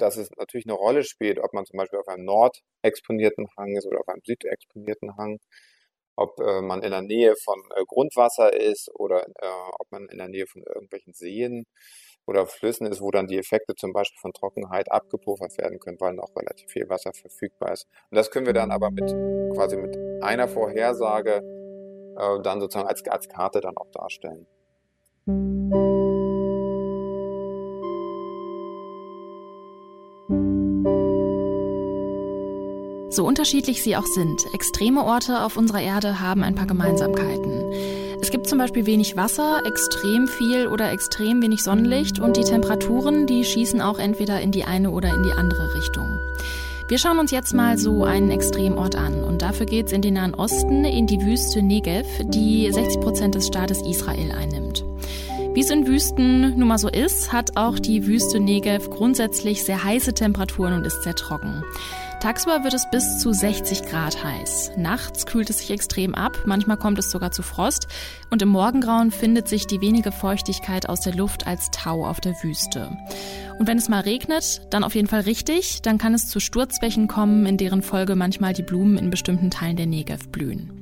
dass 0.00 0.16
es 0.16 0.30
natürlich 0.36 0.66
eine 0.66 0.74
Rolle 0.74 1.04
spielt, 1.04 1.38
ob 1.38 1.52
man 1.52 1.64
zum 1.66 1.78
Beispiel 1.78 1.98
auf 1.98 2.08
einem 2.08 2.24
nordexponierten 2.24 3.48
Hang 3.56 3.76
ist 3.76 3.86
oder 3.86 4.00
auf 4.00 4.08
einem 4.08 4.22
südexponierten 4.24 5.16
Hang, 5.16 5.38
ob 6.16 6.38
äh, 6.40 6.60
man 6.60 6.82
in 6.82 6.90
der 6.90 7.02
Nähe 7.02 7.34
von 7.36 7.60
äh, 7.76 7.84
Grundwasser 7.86 8.52
ist 8.52 8.90
oder 8.94 9.26
äh, 9.26 9.46
ob 9.78 9.90
man 9.90 10.06
in 10.08 10.18
der 10.18 10.28
Nähe 10.28 10.46
von 10.46 10.62
irgendwelchen 10.62 11.14
Seen 11.14 11.64
oder 12.26 12.46
Flüssen 12.46 12.86
ist, 12.86 13.00
wo 13.00 13.10
dann 13.10 13.26
die 13.26 13.38
Effekte 13.38 13.74
zum 13.74 13.92
Beispiel 13.92 14.20
von 14.20 14.32
Trockenheit 14.32 14.90
abgepuffert 14.90 15.56
werden 15.58 15.80
können, 15.80 16.00
weil 16.00 16.14
noch 16.14 16.34
relativ 16.36 16.70
viel 16.70 16.88
Wasser 16.88 17.12
verfügbar 17.12 17.72
ist. 17.72 17.86
Und 18.10 18.16
das 18.16 18.30
können 18.30 18.46
wir 18.46 18.52
dann 18.52 18.70
aber 18.70 18.90
mit 18.90 19.10
quasi 19.54 19.76
mit 19.76 19.96
einer 20.22 20.48
Vorhersage 20.48 21.42
äh, 22.16 22.42
dann 22.42 22.60
sozusagen 22.60 22.88
als, 22.88 23.06
als 23.08 23.28
Karte 23.28 23.60
dann 23.60 23.76
auch 23.76 23.90
darstellen. 23.90 24.46
So 33.10 33.26
unterschiedlich 33.26 33.82
sie 33.82 33.96
auch 33.96 34.06
sind, 34.06 34.46
extreme 34.54 35.04
Orte 35.04 35.42
auf 35.42 35.56
unserer 35.56 35.82
Erde 35.82 36.20
haben 36.20 36.44
ein 36.44 36.54
paar 36.54 36.66
Gemeinsamkeiten. 36.66 37.72
Es 38.20 38.30
gibt 38.30 38.46
zum 38.46 38.58
Beispiel 38.58 38.86
wenig 38.86 39.16
Wasser, 39.16 39.62
extrem 39.66 40.28
viel 40.28 40.68
oder 40.68 40.92
extrem 40.92 41.42
wenig 41.42 41.64
Sonnenlicht 41.64 42.20
und 42.20 42.36
die 42.36 42.44
Temperaturen, 42.44 43.26
die 43.26 43.44
schießen 43.44 43.80
auch 43.80 43.98
entweder 43.98 44.40
in 44.40 44.52
die 44.52 44.62
eine 44.62 44.92
oder 44.92 45.12
in 45.12 45.24
die 45.24 45.32
andere 45.32 45.74
Richtung. 45.74 46.06
Wir 46.86 46.98
schauen 46.98 47.18
uns 47.18 47.32
jetzt 47.32 47.52
mal 47.52 47.78
so 47.78 48.04
einen 48.04 48.30
Extremort 48.30 48.94
an 48.94 49.24
und 49.24 49.42
dafür 49.42 49.66
geht's 49.66 49.90
in 49.90 50.02
den 50.02 50.14
Nahen 50.14 50.34
Osten, 50.34 50.84
in 50.84 51.08
die 51.08 51.20
Wüste 51.20 51.62
Negev, 51.62 52.06
die 52.24 52.70
60 52.70 53.00
Prozent 53.00 53.34
des 53.34 53.48
Staates 53.48 53.82
Israel 53.82 54.30
einnimmt. 54.30 54.84
Wie 55.52 55.60
es 55.60 55.70
in 55.70 55.88
Wüsten 55.88 56.56
nun 56.56 56.68
mal 56.68 56.78
so 56.78 56.88
ist, 56.88 57.32
hat 57.32 57.56
auch 57.56 57.80
die 57.80 58.06
Wüste 58.06 58.38
Negev 58.38 58.88
grundsätzlich 58.88 59.64
sehr 59.64 59.82
heiße 59.82 60.14
Temperaturen 60.14 60.74
und 60.74 60.86
ist 60.86 61.02
sehr 61.02 61.16
trocken. 61.16 61.64
Tagsüber 62.20 62.64
wird 62.64 62.74
es 62.74 62.88
bis 62.90 63.18
zu 63.18 63.32
60 63.32 63.84
Grad 63.84 64.22
heiß. 64.22 64.72
Nachts 64.76 65.24
kühlt 65.24 65.48
es 65.48 65.60
sich 65.60 65.70
extrem 65.70 66.14
ab, 66.14 66.36
manchmal 66.44 66.76
kommt 66.76 66.98
es 66.98 67.10
sogar 67.10 67.32
zu 67.32 67.42
Frost 67.42 67.88
und 68.28 68.42
im 68.42 68.50
Morgengrauen 68.50 69.10
findet 69.10 69.48
sich 69.48 69.66
die 69.66 69.80
wenige 69.80 70.12
Feuchtigkeit 70.12 70.86
aus 70.86 71.00
der 71.00 71.14
Luft 71.14 71.46
als 71.46 71.70
Tau 71.70 72.06
auf 72.06 72.20
der 72.20 72.34
Wüste. 72.42 72.94
Und 73.58 73.66
wenn 73.66 73.78
es 73.78 73.88
mal 73.88 74.00
regnet, 74.00 74.60
dann 74.68 74.84
auf 74.84 74.94
jeden 74.94 75.08
Fall 75.08 75.22
richtig, 75.22 75.80
dann 75.80 75.96
kann 75.96 76.12
es 76.12 76.28
zu 76.28 76.40
Sturzbächen 76.40 77.08
kommen, 77.08 77.46
in 77.46 77.56
deren 77.56 77.80
Folge 77.80 78.14
manchmal 78.16 78.52
die 78.52 78.62
Blumen 78.64 78.98
in 78.98 79.08
bestimmten 79.08 79.50
Teilen 79.50 79.76
der 79.76 79.86
Negev 79.86 80.28
blühen. 80.28 80.79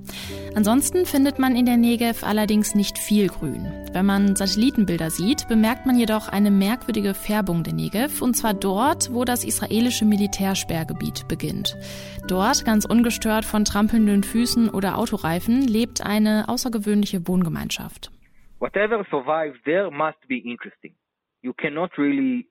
Ansonsten 0.54 1.06
findet 1.06 1.38
man 1.38 1.56
in 1.56 1.66
der 1.66 1.76
Negev 1.76 2.24
allerdings 2.24 2.74
nicht 2.74 2.98
viel 2.98 3.28
Grün. 3.28 3.66
Wenn 3.92 4.06
man 4.06 4.36
Satellitenbilder 4.36 5.10
sieht, 5.10 5.48
bemerkt 5.48 5.86
man 5.86 5.98
jedoch 5.98 6.28
eine 6.28 6.50
merkwürdige 6.50 7.14
Färbung 7.14 7.62
der 7.62 7.74
Negev, 7.74 8.22
und 8.22 8.34
zwar 8.34 8.54
dort, 8.54 9.12
wo 9.12 9.24
das 9.24 9.44
israelische 9.44 10.04
Militärsperrgebiet 10.04 11.28
beginnt. 11.28 11.76
Dort, 12.26 12.64
ganz 12.64 12.84
ungestört 12.84 13.44
von 13.44 13.64
trampelnden 13.64 14.24
Füßen 14.24 14.68
oder 14.68 14.98
Autoreifen, 14.98 15.62
lebt 15.62 16.04
eine 16.04 16.48
außergewöhnliche 16.48 17.26
Wohngemeinschaft. 17.28 18.10
Whatever 18.58 19.04
survives 19.10 19.58
there 19.64 19.90
must 19.90 20.18
be 20.28 20.38
interesting. 20.38 20.94
You 21.42 21.52
cannot 21.52 21.96
really 21.96 22.48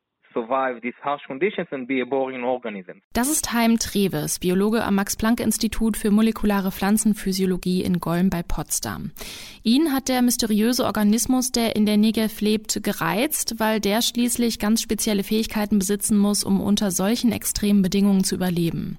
das 3.13 3.29
ist 3.29 3.53
Heim 3.53 3.79
Treves, 3.79 4.39
Biologe 4.39 4.83
am 4.83 4.95
Max-Planck-Institut 4.95 5.97
für 5.97 6.11
molekulare 6.11 6.71
Pflanzenphysiologie 6.71 7.83
in 7.83 7.99
Golm 7.99 8.29
bei 8.29 8.43
Potsdam. 8.43 9.11
Ihn 9.63 9.91
hat 9.93 10.07
der 10.07 10.21
mysteriöse 10.21 10.85
Organismus, 10.85 11.51
der 11.51 11.75
in 11.75 11.85
der 11.85 11.97
Negev 11.97 12.41
lebt, 12.41 12.83
gereizt, 12.83 13.55
weil 13.57 13.79
der 13.79 14.01
schließlich 14.01 14.59
ganz 14.59 14.81
spezielle 14.81 15.23
Fähigkeiten 15.23 15.79
besitzen 15.79 16.17
muss, 16.17 16.43
um 16.43 16.61
unter 16.61 16.91
solchen 16.91 17.31
extremen 17.31 17.81
Bedingungen 17.81 18.23
zu 18.23 18.35
überleben. 18.35 18.97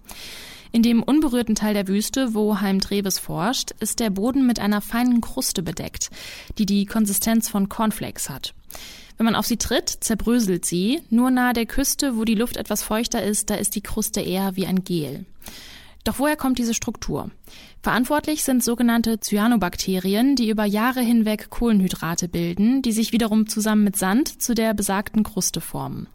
In 0.70 0.82
dem 0.82 1.02
unberührten 1.02 1.54
Teil 1.54 1.74
der 1.74 1.88
Wüste, 1.88 2.34
wo 2.34 2.60
Heim 2.60 2.80
Treves 2.80 3.18
forscht, 3.18 3.70
ist 3.80 4.00
der 4.00 4.10
Boden 4.10 4.46
mit 4.46 4.60
einer 4.60 4.80
feinen 4.80 5.20
Kruste 5.20 5.62
bedeckt, 5.62 6.10
die 6.58 6.66
die 6.66 6.84
Konsistenz 6.84 7.48
von 7.48 7.68
Cornflakes 7.68 8.28
hat. 8.28 8.54
Wenn 9.18 9.24
man 9.24 9.34
auf 9.34 9.46
sie 9.46 9.56
tritt, 9.56 9.88
zerbröselt 9.88 10.64
sie. 10.64 11.02
Nur 11.10 11.30
nahe 11.30 11.52
der 11.52 11.66
Küste, 11.66 12.16
wo 12.16 12.24
die 12.24 12.36
Luft 12.36 12.56
etwas 12.56 12.82
feuchter 12.82 13.22
ist, 13.22 13.50
da 13.50 13.56
ist 13.56 13.74
die 13.74 13.82
Kruste 13.82 14.20
eher 14.20 14.54
wie 14.54 14.66
ein 14.66 14.84
Gel. 14.84 15.26
Doch 16.04 16.20
woher 16.20 16.36
kommt 16.36 16.58
diese 16.58 16.72
Struktur? 16.72 17.30
Verantwortlich 17.82 18.44
sind 18.44 18.62
sogenannte 18.62 19.18
Cyanobakterien, 19.20 20.36
die 20.36 20.48
über 20.48 20.64
Jahre 20.64 21.00
hinweg 21.00 21.50
Kohlenhydrate 21.50 22.28
bilden, 22.28 22.80
die 22.80 22.92
sich 22.92 23.12
wiederum 23.12 23.46
zusammen 23.46 23.84
mit 23.84 23.96
Sand 23.96 24.40
zu 24.40 24.54
der 24.54 24.72
besagten 24.72 25.22
Kruste 25.22 25.60
formen. 25.60 26.06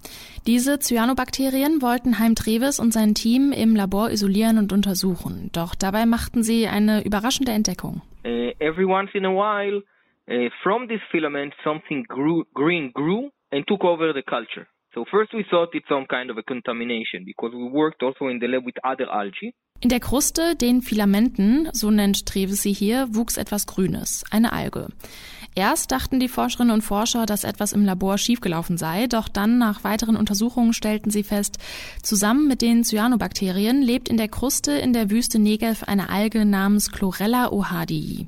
Diese 0.47 0.79
Cyanobakterien 0.79 1.81
wollten 1.81 2.19
Heim 2.19 2.35
Treves 2.35 2.79
und 2.79 2.93
sein 2.93 3.15
Team 3.15 3.51
im 3.51 3.75
Labor 3.75 4.11
isolieren 4.11 4.57
und 4.57 4.73
untersuchen. 4.73 5.49
Doch 5.53 5.75
dabei 5.75 6.05
machten 6.05 6.41
sie 6.41 6.67
eine 6.67 7.03
überraschende 7.05 7.51
Entdeckung. 7.51 8.01
Uh, 8.25 8.51
every 8.59 8.85
once 8.85 9.11
in 9.13 9.25
a 9.25 9.29
while, 9.29 9.83
uh, 10.29 10.49
from 10.63 10.87
this 10.87 11.01
filament, 11.11 11.53
something 11.63 12.03
grew, 12.07 12.45
green 12.53 12.91
grew 12.93 13.29
and 13.51 13.65
took 13.67 13.83
over 13.83 14.13
the 14.13 14.23
culture. 14.23 14.67
So 14.93 15.05
first 15.09 15.33
we 15.33 15.43
thought 15.49 15.73
it's 15.73 15.87
some 15.89 16.05
kind 16.05 16.29
of 16.29 16.37
a 16.37 16.43
contamination 16.43 17.25
because 17.25 17.51
we 17.53 17.67
worked 17.67 18.03
also 18.03 18.27
in 18.27 18.39
the 18.39 18.47
lab 18.47 18.63
with 18.65 18.75
other 18.83 19.09
algae. 19.09 19.53
In 19.81 19.89
der 19.89 19.99
Kruste, 19.99 20.55
den 20.55 20.81
Filamenten, 20.81 21.67
so 21.73 21.91
nennt 21.91 22.25
Treves 22.25 22.61
sie 22.61 22.71
hier, 22.71 23.07
wuchs 23.11 23.37
etwas 23.37 23.65
Grünes, 23.65 24.23
eine 24.31 24.53
Alge. 24.53 24.87
Erst 25.55 25.91
dachten 25.91 26.19
die 26.19 26.29
Forscherinnen 26.29 26.73
und 26.73 26.83
Forscher, 26.83 27.25
dass 27.25 27.43
etwas 27.43 27.73
im 27.73 27.83
Labor 27.83 28.17
schiefgelaufen 28.17 28.77
sei, 28.77 29.07
doch 29.07 29.27
dann 29.27 29.57
nach 29.57 29.83
weiteren 29.83 30.15
Untersuchungen 30.15 30.73
stellten 30.73 31.11
sie 31.11 31.23
fest, 31.23 31.57
zusammen 32.01 32.47
mit 32.47 32.61
den 32.61 32.83
Cyanobakterien 32.83 33.81
lebt 33.81 34.09
in 34.09 34.17
der 34.17 34.29
Kruste 34.29 34.71
in 34.71 34.93
der 34.93 35.09
Wüste 35.09 35.37
Negev 35.37 35.83
eine 35.85 36.09
Alge 36.09 36.45
namens 36.45 36.91
Chlorella 36.91 37.51
ohadii. 37.51 38.27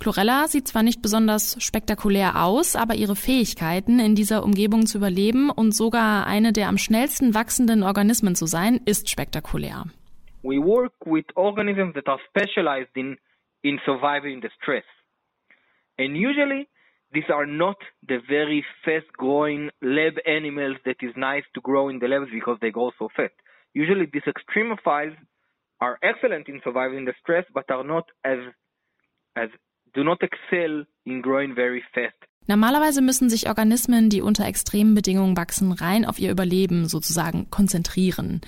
Chlorella 0.00 0.46
sieht 0.46 0.68
zwar 0.68 0.82
nicht 0.82 1.02
besonders 1.02 1.56
spektakulär 1.62 2.44
aus, 2.44 2.76
aber 2.76 2.94
ihre 2.94 3.16
Fähigkeiten, 3.16 3.98
in 3.98 4.14
dieser 4.14 4.44
Umgebung 4.44 4.86
zu 4.86 4.98
überleben 4.98 5.50
und 5.50 5.74
sogar 5.74 6.26
eine 6.26 6.52
der 6.52 6.68
am 6.68 6.78
schnellsten 6.78 7.34
wachsenden 7.34 7.82
Organismen 7.82 8.34
zu 8.34 8.46
sein, 8.46 8.80
ist 8.84 9.10
spektakulär. 9.10 9.84
we 10.42 10.58
work 10.58 10.92
with 11.04 11.24
organisms 11.36 11.94
that 11.94 12.08
are 12.08 12.18
specialized 12.28 12.90
in, 12.96 13.16
in 13.64 13.78
surviving 13.84 14.40
the 14.40 14.50
stress. 14.62 14.84
And 15.98 16.16
usually, 16.16 16.68
these 17.12 17.28
are 17.32 17.46
not 17.46 17.76
the 18.06 18.18
very 18.28 18.64
fast 18.84 19.06
growing 19.16 19.70
lab 19.82 20.14
animals 20.26 20.76
that 20.84 20.96
is 21.02 21.12
nice 21.16 21.44
to 21.54 21.60
grow 21.60 21.88
in 21.88 21.98
the 21.98 22.06
labs 22.06 22.30
because 22.32 22.58
they 22.60 22.70
grow 22.70 22.92
so 22.98 23.08
fast. 23.16 23.34
Usually, 23.74 24.06
these 24.12 24.22
extremophiles 24.26 25.16
are 25.80 25.98
excellent 26.02 26.48
in 26.48 26.60
surviving 26.62 27.04
the 27.04 27.14
stress, 27.20 27.44
but 27.52 27.70
are 27.70 27.84
not 27.84 28.04
as, 28.24 28.38
as 29.36 29.48
do 29.98 30.04
not 30.04 30.22
excel 30.22 30.86
in 31.04 31.22
growing 31.22 31.54
very 31.54 31.82
fast 31.92 32.14
Normalerweise 32.50 33.02
müssen 33.02 33.28
sich 33.28 33.46
Organismen, 33.46 34.08
die 34.08 34.22
unter 34.22 34.46
extremen 34.46 34.94
Bedingungen 34.94 35.36
wachsen, 35.36 35.70
rein 35.70 36.06
auf 36.06 36.18
ihr 36.18 36.30
Überleben 36.30 36.86
sozusagen 36.86 37.50
konzentrieren. 37.50 38.40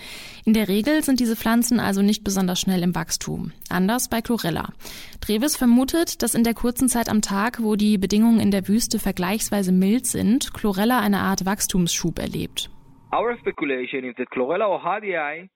In 0.46 0.54
der 0.54 0.68
Regel 0.68 1.02
sind 1.02 1.20
diese 1.20 1.36
Pflanzen 1.36 1.78
also 1.80 2.00
nicht 2.00 2.24
besonders 2.24 2.62
schnell 2.62 2.82
im 2.82 2.94
Wachstum. 2.94 3.52
Anders 3.68 4.08
bei 4.08 4.22
Chlorella. 4.22 4.72
Treves 5.20 5.58
vermutet, 5.58 6.22
dass 6.22 6.34
in 6.34 6.44
der 6.44 6.54
kurzen 6.54 6.88
Zeit 6.88 7.10
am 7.10 7.20
Tag, 7.20 7.62
wo 7.62 7.76
die 7.76 7.98
Bedingungen 7.98 8.40
in 8.40 8.50
der 8.50 8.68
Wüste 8.68 8.98
vergleichsweise 8.98 9.70
mild 9.70 10.06
sind, 10.06 10.54
Chlorella 10.54 11.00
eine 11.00 11.18
Art 11.18 11.44
Wachstumsschub 11.44 12.18
erlebt. 12.20 12.70
Our 13.12 13.36
speculation 13.40 14.04
is 14.04 14.16
that 14.16 14.30
Chlorella 14.30 14.66
ohadii 14.66 15.50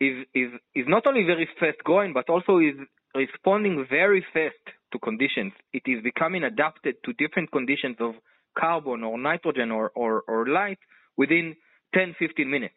is, 0.00 0.26
is, 0.34 0.50
is 0.74 0.86
not 0.86 1.06
only 1.06 1.24
very 1.24 1.48
fast 1.58 1.82
growing, 1.82 2.12
but 2.12 2.28
also 2.28 2.58
is 2.58 2.76
responding 3.14 3.86
very 3.88 4.22
fast 4.34 4.75
to 4.96 5.00
conditions. 5.00 5.52
It 5.72 5.82
is 5.86 6.02
becoming 6.02 6.44
adapted 6.44 6.96
to 7.04 7.12
different 7.14 7.50
conditions 7.52 7.96
of 8.00 8.14
carbon 8.58 9.04
or 9.04 9.18
nitrogen 9.18 9.70
or, 9.70 9.90
or, 9.94 10.22
or 10.26 10.46
light 10.46 10.78
within 11.16 11.54
10, 11.94 12.14
15 12.18 12.50
minutes. 12.50 12.74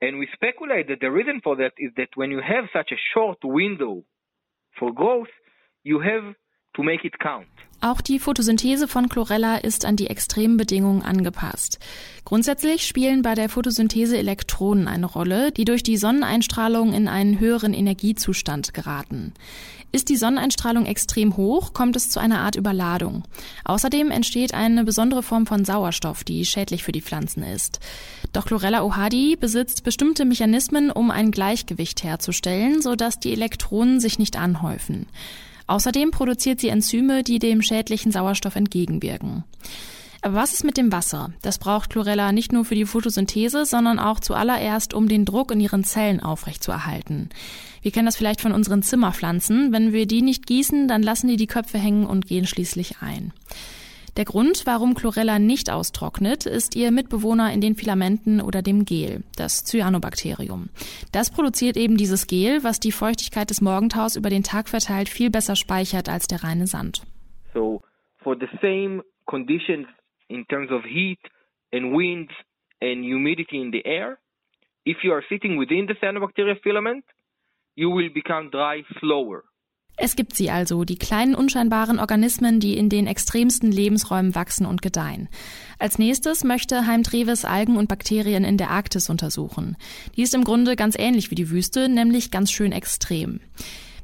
And 0.00 0.18
we 0.18 0.28
speculate 0.32 0.88
that 0.88 1.00
the 1.00 1.10
reason 1.10 1.40
for 1.42 1.56
that 1.56 1.72
is 1.76 1.90
that 1.96 2.08
when 2.14 2.30
you 2.30 2.40
have 2.40 2.64
such 2.72 2.92
a 2.92 3.00
short 3.14 3.38
window 3.42 4.04
for 4.78 4.92
growth, 4.94 5.32
you 5.82 6.00
have 6.00 6.34
to 6.76 6.82
make 6.82 7.04
it 7.04 7.18
count. 7.18 7.48
Auch 7.80 8.00
die 8.00 8.18
Photosynthese 8.18 8.88
von 8.88 9.08
Chlorella 9.08 9.58
ist 9.58 9.84
an 9.84 9.94
die 9.94 10.08
extremen 10.08 10.56
Bedingungen 10.56 11.02
angepasst. 11.02 11.78
Grundsätzlich 12.24 12.84
spielen 12.84 13.22
bei 13.22 13.34
der 13.34 13.48
Photosynthese 13.48 14.18
Elektronen 14.18 14.88
eine 14.88 15.06
Rolle, 15.06 15.52
die 15.52 15.64
durch 15.64 15.84
die 15.84 15.96
Sonneneinstrahlung 15.96 16.92
in 16.92 17.06
einen 17.06 17.38
höheren 17.38 17.74
Energiezustand 17.74 18.74
geraten. 18.74 19.32
Ist 19.90 20.10
die 20.10 20.16
Sonneneinstrahlung 20.16 20.84
extrem 20.84 21.38
hoch, 21.38 21.72
kommt 21.72 21.96
es 21.96 22.10
zu 22.10 22.20
einer 22.20 22.40
Art 22.40 22.56
Überladung. 22.56 23.24
Außerdem 23.64 24.10
entsteht 24.10 24.52
eine 24.52 24.84
besondere 24.84 25.22
Form 25.22 25.46
von 25.46 25.64
Sauerstoff, 25.64 26.24
die 26.24 26.44
schädlich 26.44 26.84
für 26.84 26.92
die 26.92 27.00
Pflanzen 27.00 27.42
ist. 27.42 27.80
Doch 28.34 28.44
Chlorella 28.44 28.82
ohadi 28.82 29.36
besitzt 29.36 29.84
bestimmte 29.84 30.26
Mechanismen, 30.26 30.90
um 30.90 31.10
ein 31.10 31.30
Gleichgewicht 31.30 32.04
herzustellen, 32.04 32.82
sodass 32.82 33.18
die 33.18 33.32
Elektronen 33.32 33.98
sich 33.98 34.18
nicht 34.18 34.36
anhäufen. 34.36 35.06
Außerdem 35.68 36.10
produziert 36.10 36.60
sie 36.60 36.68
Enzyme, 36.68 37.22
die 37.22 37.38
dem 37.38 37.62
schädlichen 37.62 38.12
Sauerstoff 38.12 38.56
entgegenwirken. 38.56 39.44
Aber 40.20 40.34
was 40.34 40.52
ist 40.52 40.64
mit 40.64 40.76
dem 40.76 40.90
Wasser? 40.90 41.30
Das 41.42 41.58
braucht 41.58 41.90
Chlorella 41.90 42.32
nicht 42.32 42.52
nur 42.52 42.64
für 42.64 42.74
die 42.74 42.86
Photosynthese, 42.86 43.64
sondern 43.64 43.98
auch 43.98 44.18
zuallererst, 44.18 44.92
um 44.92 45.08
den 45.08 45.24
Druck 45.24 45.52
in 45.52 45.60
ihren 45.60 45.84
Zellen 45.84 46.20
aufrechtzuerhalten. 46.20 47.30
Wir 47.88 47.92
kennen 47.92 48.04
das 48.04 48.18
vielleicht 48.18 48.42
von 48.42 48.52
unseren 48.52 48.82
Zimmerpflanzen. 48.82 49.72
Wenn 49.72 49.94
wir 49.94 50.04
die 50.04 50.20
nicht 50.20 50.46
gießen, 50.46 50.88
dann 50.88 51.02
lassen 51.02 51.26
die 51.26 51.38
die 51.38 51.46
Köpfe 51.46 51.78
hängen 51.78 52.04
und 52.04 52.26
gehen 52.26 52.44
schließlich 52.44 53.00
ein. 53.00 53.32
Der 54.18 54.26
Grund, 54.26 54.66
warum 54.66 54.92
Chlorella 54.92 55.38
nicht 55.38 55.70
austrocknet, 55.70 56.44
ist 56.44 56.76
ihr 56.76 56.90
Mitbewohner 56.90 57.50
in 57.50 57.62
den 57.62 57.76
Filamenten 57.76 58.42
oder 58.42 58.60
dem 58.60 58.84
Gel, 58.84 59.22
das 59.38 59.64
Cyanobakterium. 59.64 60.68
Das 61.12 61.30
produziert 61.30 61.78
eben 61.78 61.96
dieses 61.96 62.26
Gel, 62.26 62.62
was 62.62 62.78
die 62.78 62.92
Feuchtigkeit 62.92 63.48
des 63.48 63.62
Morgentaus 63.62 64.16
über 64.16 64.28
den 64.28 64.42
Tag 64.42 64.68
verteilt 64.68 65.08
viel 65.08 65.30
besser 65.30 65.56
speichert 65.56 66.10
als 66.10 66.26
der 66.26 66.44
reine 66.44 66.66
Sand. 66.66 67.06
So, 67.54 67.80
for 68.22 68.36
the 68.38 68.48
same 68.60 69.02
conditions 69.24 69.86
in 70.28 70.44
terms 70.48 70.70
of 70.70 70.84
heat 70.84 71.20
and 71.72 71.96
wind 71.96 72.30
and 72.82 73.02
humidity 73.02 73.56
in 73.56 73.72
the 73.72 73.82
air, 73.86 74.18
if 74.84 74.98
you 75.02 75.10
are 75.10 75.24
sitting 75.30 75.58
within 75.58 75.86
the 75.88 75.94
cyanobacteria 75.94 76.56
filament, 76.62 77.02
you 77.78 77.94
will 77.94 78.10
become 78.10 78.50
dry 78.50 78.84
slower. 78.98 79.44
Es 80.00 80.14
gibt 80.14 80.34
sie 80.34 80.50
also, 80.50 80.84
die 80.84 80.96
kleinen 80.96 81.34
unscheinbaren 81.34 81.98
Organismen, 81.98 82.60
die 82.60 82.76
in 82.76 82.88
den 82.88 83.08
extremsten 83.08 83.72
Lebensräumen 83.72 84.34
wachsen 84.36 84.64
und 84.64 84.80
gedeihen. 84.80 85.28
Als 85.80 85.98
nächstes 85.98 86.44
möchte 86.44 86.86
Heim 86.86 87.02
Treves 87.02 87.44
Algen 87.44 87.76
und 87.76 87.88
Bakterien 87.88 88.44
in 88.44 88.58
der 88.58 88.70
Arktis 88.70 89.10
untersuchen. 89.10 89.76
Die 90.16 90.22
ist 90.22 90.34
im 90.34 90.44
Grunde 90.44 90.76
ganz 90.76 90.96
ähnlich 90.96 91.32
wie 91.32 91.34
die 91.34 91.50
Wüste, 91.50 91.88
nämlich 91.88 92.30
ganz 92.30 92.52
schön 92.52 92.70
extrem. 92.70 93.40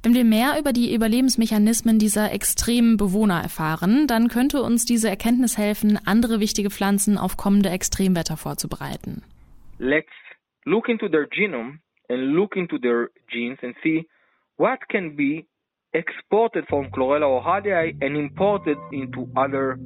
Wenn 0.03 0.15
wir 0.15 0.25
mehr 0.25 0.59
über 0.59 0.73
die 0.73 0.93
Überlebensmechanismen 0.93 1.99
dieser 1.99 2.33
extremen 2.33 2.97
Bewohner 2.97 3.41
erfahren, 3.41 4.09
dann 4.09 4.29
könnte 4.29 4.63
uns 4.63 4.85
diese 4.85 5.09
Erkenntnis 5.09 5.59
helfen, 5.59 5.99
andere 6.05 6.41
wichtige 6.41 6.71
Pflanzen 6.71 7.19
auf 7.19 7.37
kommende 7.37 7.71
Extremwetter 7.71 8.37
vorzubereiten. 8.37 9.23
Let's 9.79 10.13
look 10.65 10.89
into 10.89 11.09
their 11.09 11.27
genome 11.29 11.79
and 12.09 12.35
look 12.35 12.53
into 12.57 12.79
their 12.79 13.11
genes 13.33 13.59
and 13.63 13.75
see 13.83 14.05
what 14.57 14.79
can 14.89 15.17
be 15.17 15.47
exported 15.93 16.65
from 16.69 16.91
Chlorella 16.91 17.41
ohadii 17.41 17.97
and 18.01 18.17
imported 18.17 18.79
into 18.93 19.29
other 19.37 19.79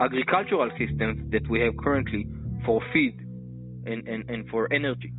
agricultural 0.00 0.70
systems 0.78 1.30
that 1.32 1.48
we 1.48 1.60
have 1.60 1.76
currently 1.76 2.26
for 2.64 2.80
feed 2.92 3.18
and, 3.86 4.06
and, 4.06 4.28
and 4.30 4.48
for 4.48 4.72
energy. 4.72 5.12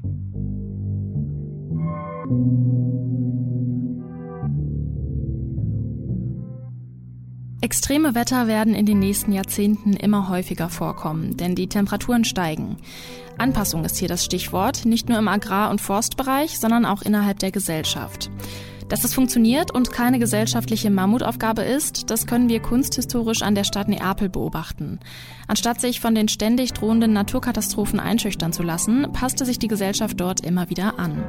Extreme 7.61 8.15
Wetter 8.15 8.47
werden 8.47 8.73
in 8.73 8.85
den 8.85 8.99
nächsten 8.99 9.33
Jahrzehnten 9.33 9.93
immer 9.93 10.29
häufiger 10.29 10.69
vorkommen, 10.69 11.35
denn 11.35 11.55
die 11.55 11.67
Temperaturen 11.67 12.23
steigen. 12.23 12.77
Anpassung 13.37 13.83
ist 13.83 13.97
hier 13.97 14.07
das 14.07 14.23
Stichwort, 14.23 14.85
nicht 14.85 15.09
nur 15.09 15.19
im 15.19 15.27
Agrar- 15.27 15.69
und 15.69 15.81
Forstbereich, 15.81 16.57
sondern 16.57 16.85
auch 16.85 17.01
innerhalb 17.01 17.39
der 17.39 17.51
Gesellschaft. 17.51 18.31
Dass 18.89 19.03
es 19.03 19.13
funktioniert 19.13 19.71
und 19.71 19.91
keine 19.91 20.17
gesellschaftliche 20.17 20.89
Mammutaufgabe 20.89 21.61
ist, 21.61 22.09
das 22.09 22.25
können 22.25 22.49
wir 22.49 22.59
kunsthistorisch 22.59 23.43
an 23.43 23.53
der 23.53 23.63
Stadt 23.63 23.87
Neapel 23.87 24.29
beobachten. 24.29 24.99
Anstatt 25.47 25.79
sich 25.79 25.99
von 25.99 26.15
den 26.15 26.27
ständig 26.27 26.73
drohenden 26.73 27.13
Naturkatastrophen 27.13 27.99
einschüchtern 27.99 28.51
zu 28.51 28.63
lassen, 28.63 29.07
passte 29.13 29.45
sich 29.45 29.59
die 29.59 29.67
Gesellschaft 29.67 30.19
dort 30.19 30.41
immer 30.41 30.71
wieder 30.71 30.97
an. 30.97 31.23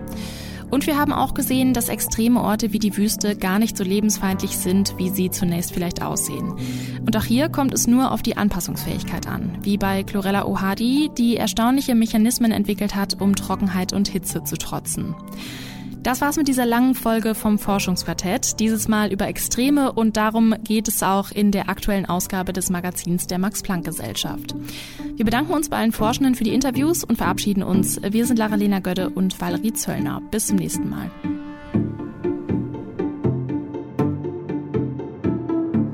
Und 0.71 0.87
wir 0.87 0.97
haben 0.97 1.13
auch 1.13 1.35
gesehen, 1.35 1.75
dass 1.75 1.89
extreme 1.89 2.41
Orte 2.41 2.73
wie 2.73 2.79
die 2.79 2.97
Wüste 2.97 3.37
gar 3.37 3.59
nicht 3.59 3.77
so 3.77 3.85
lebensfeindlich 3.85 4.57
sind, 4.57 4.95
wie 4.97 5.11
sie 5.11 5.31
zunächst 5.31 5.73
vielleicht 5.73 6.01
aussehen. 6.01 6.55
Und 7.05 7.17
auch 7.17 7.25
hier 7.25 7.49
kommt 7.49 7.75
es 7.75 7.87
nur 7.87 8.13
auf 8.13 8.23
die 8.23 8.37
Anpassungsfähigkeit 8.37 9.27
an, 9.27 9.59
wie 9.63 9.77
bei 9.77 10.03
Chlorella 10.05 10.47
ohadi, 10.47 11.11
die 11.19 11.37
erstaunliche 11.37 11.95
Mechanismen 11.95 12.53
entwickelt 12.53 12.95
hat, 12.95 13.21
um 13.21 13.37
Trockenheit 13.37 13.93
und 13.93 14.09
Hitze 14.09 14.45
zu 14.45 14.57
trotzen. 14.57 15.15
Das 16.03 16.23
war's 16.23 16.39
mit 16.39 16.49
dieser 16.49 16.65
langen 16.65 16.95
Folge 16.95 17.35
vom 17.35 17.59
Forschungsquartett. 17.59 18.59
Dieses 18.59 18.89
Mal 18.89 19.13
über 19.13 19.29
Extreme 19.29 19.93
und 19.93 20.17
darum 20.17 20.55
geht 20.65 20.89
es 20.89 21.03
auch 21.03 21.31
in 21.31 21.53
der 21.53 21.69
aktuellen 21.69 22.07
Ausgabe 22.07 22.55
des 22.55 22.71
Magazins 22.71 23.27
der 23.27 23.39
Max-Planck-Gesellschaft. 23.39 24.55
Wir 25.17 25.27
bedanken 25.27 25.53
uns 25.53 25.69
bei 25.69 25.77
allen 25.77 25.93
Forschenden 25.93 26.35
für 26.35 26.45
die 26.45 26.55
Interviews 26.55 27.05
und 27.05 27.17
verabschieden 27.17 27.63
uns. 27.63 28.01
Wir 28.03 28.25
sind 28.25 28.39
Lara-Lena 28.39 28.79
Gödde 28.79 29.11
und 29.11 29.39
Valerie 29.39 29.75
Zöllner. 29.75 30.23
Bis 30.31 30.47
zum 30.47 30.57
nächsten 30.57 30.89
Mal. 30.89 31.11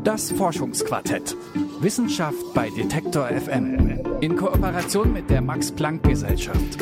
Das 0.04 0.30
Forschungsquartett. 0.30 1.36
Wissenschaft 1.80 2.54
bei 2.54 2.70
Detektor 2.70 3.26
FM. 3.26 4.00
In 4.20 4.36
Kooperation 4.36 5.12
mit 5.12 5.28
der 5.30 5.40
Max-Planck-Gesellschaft. 5.40 6.78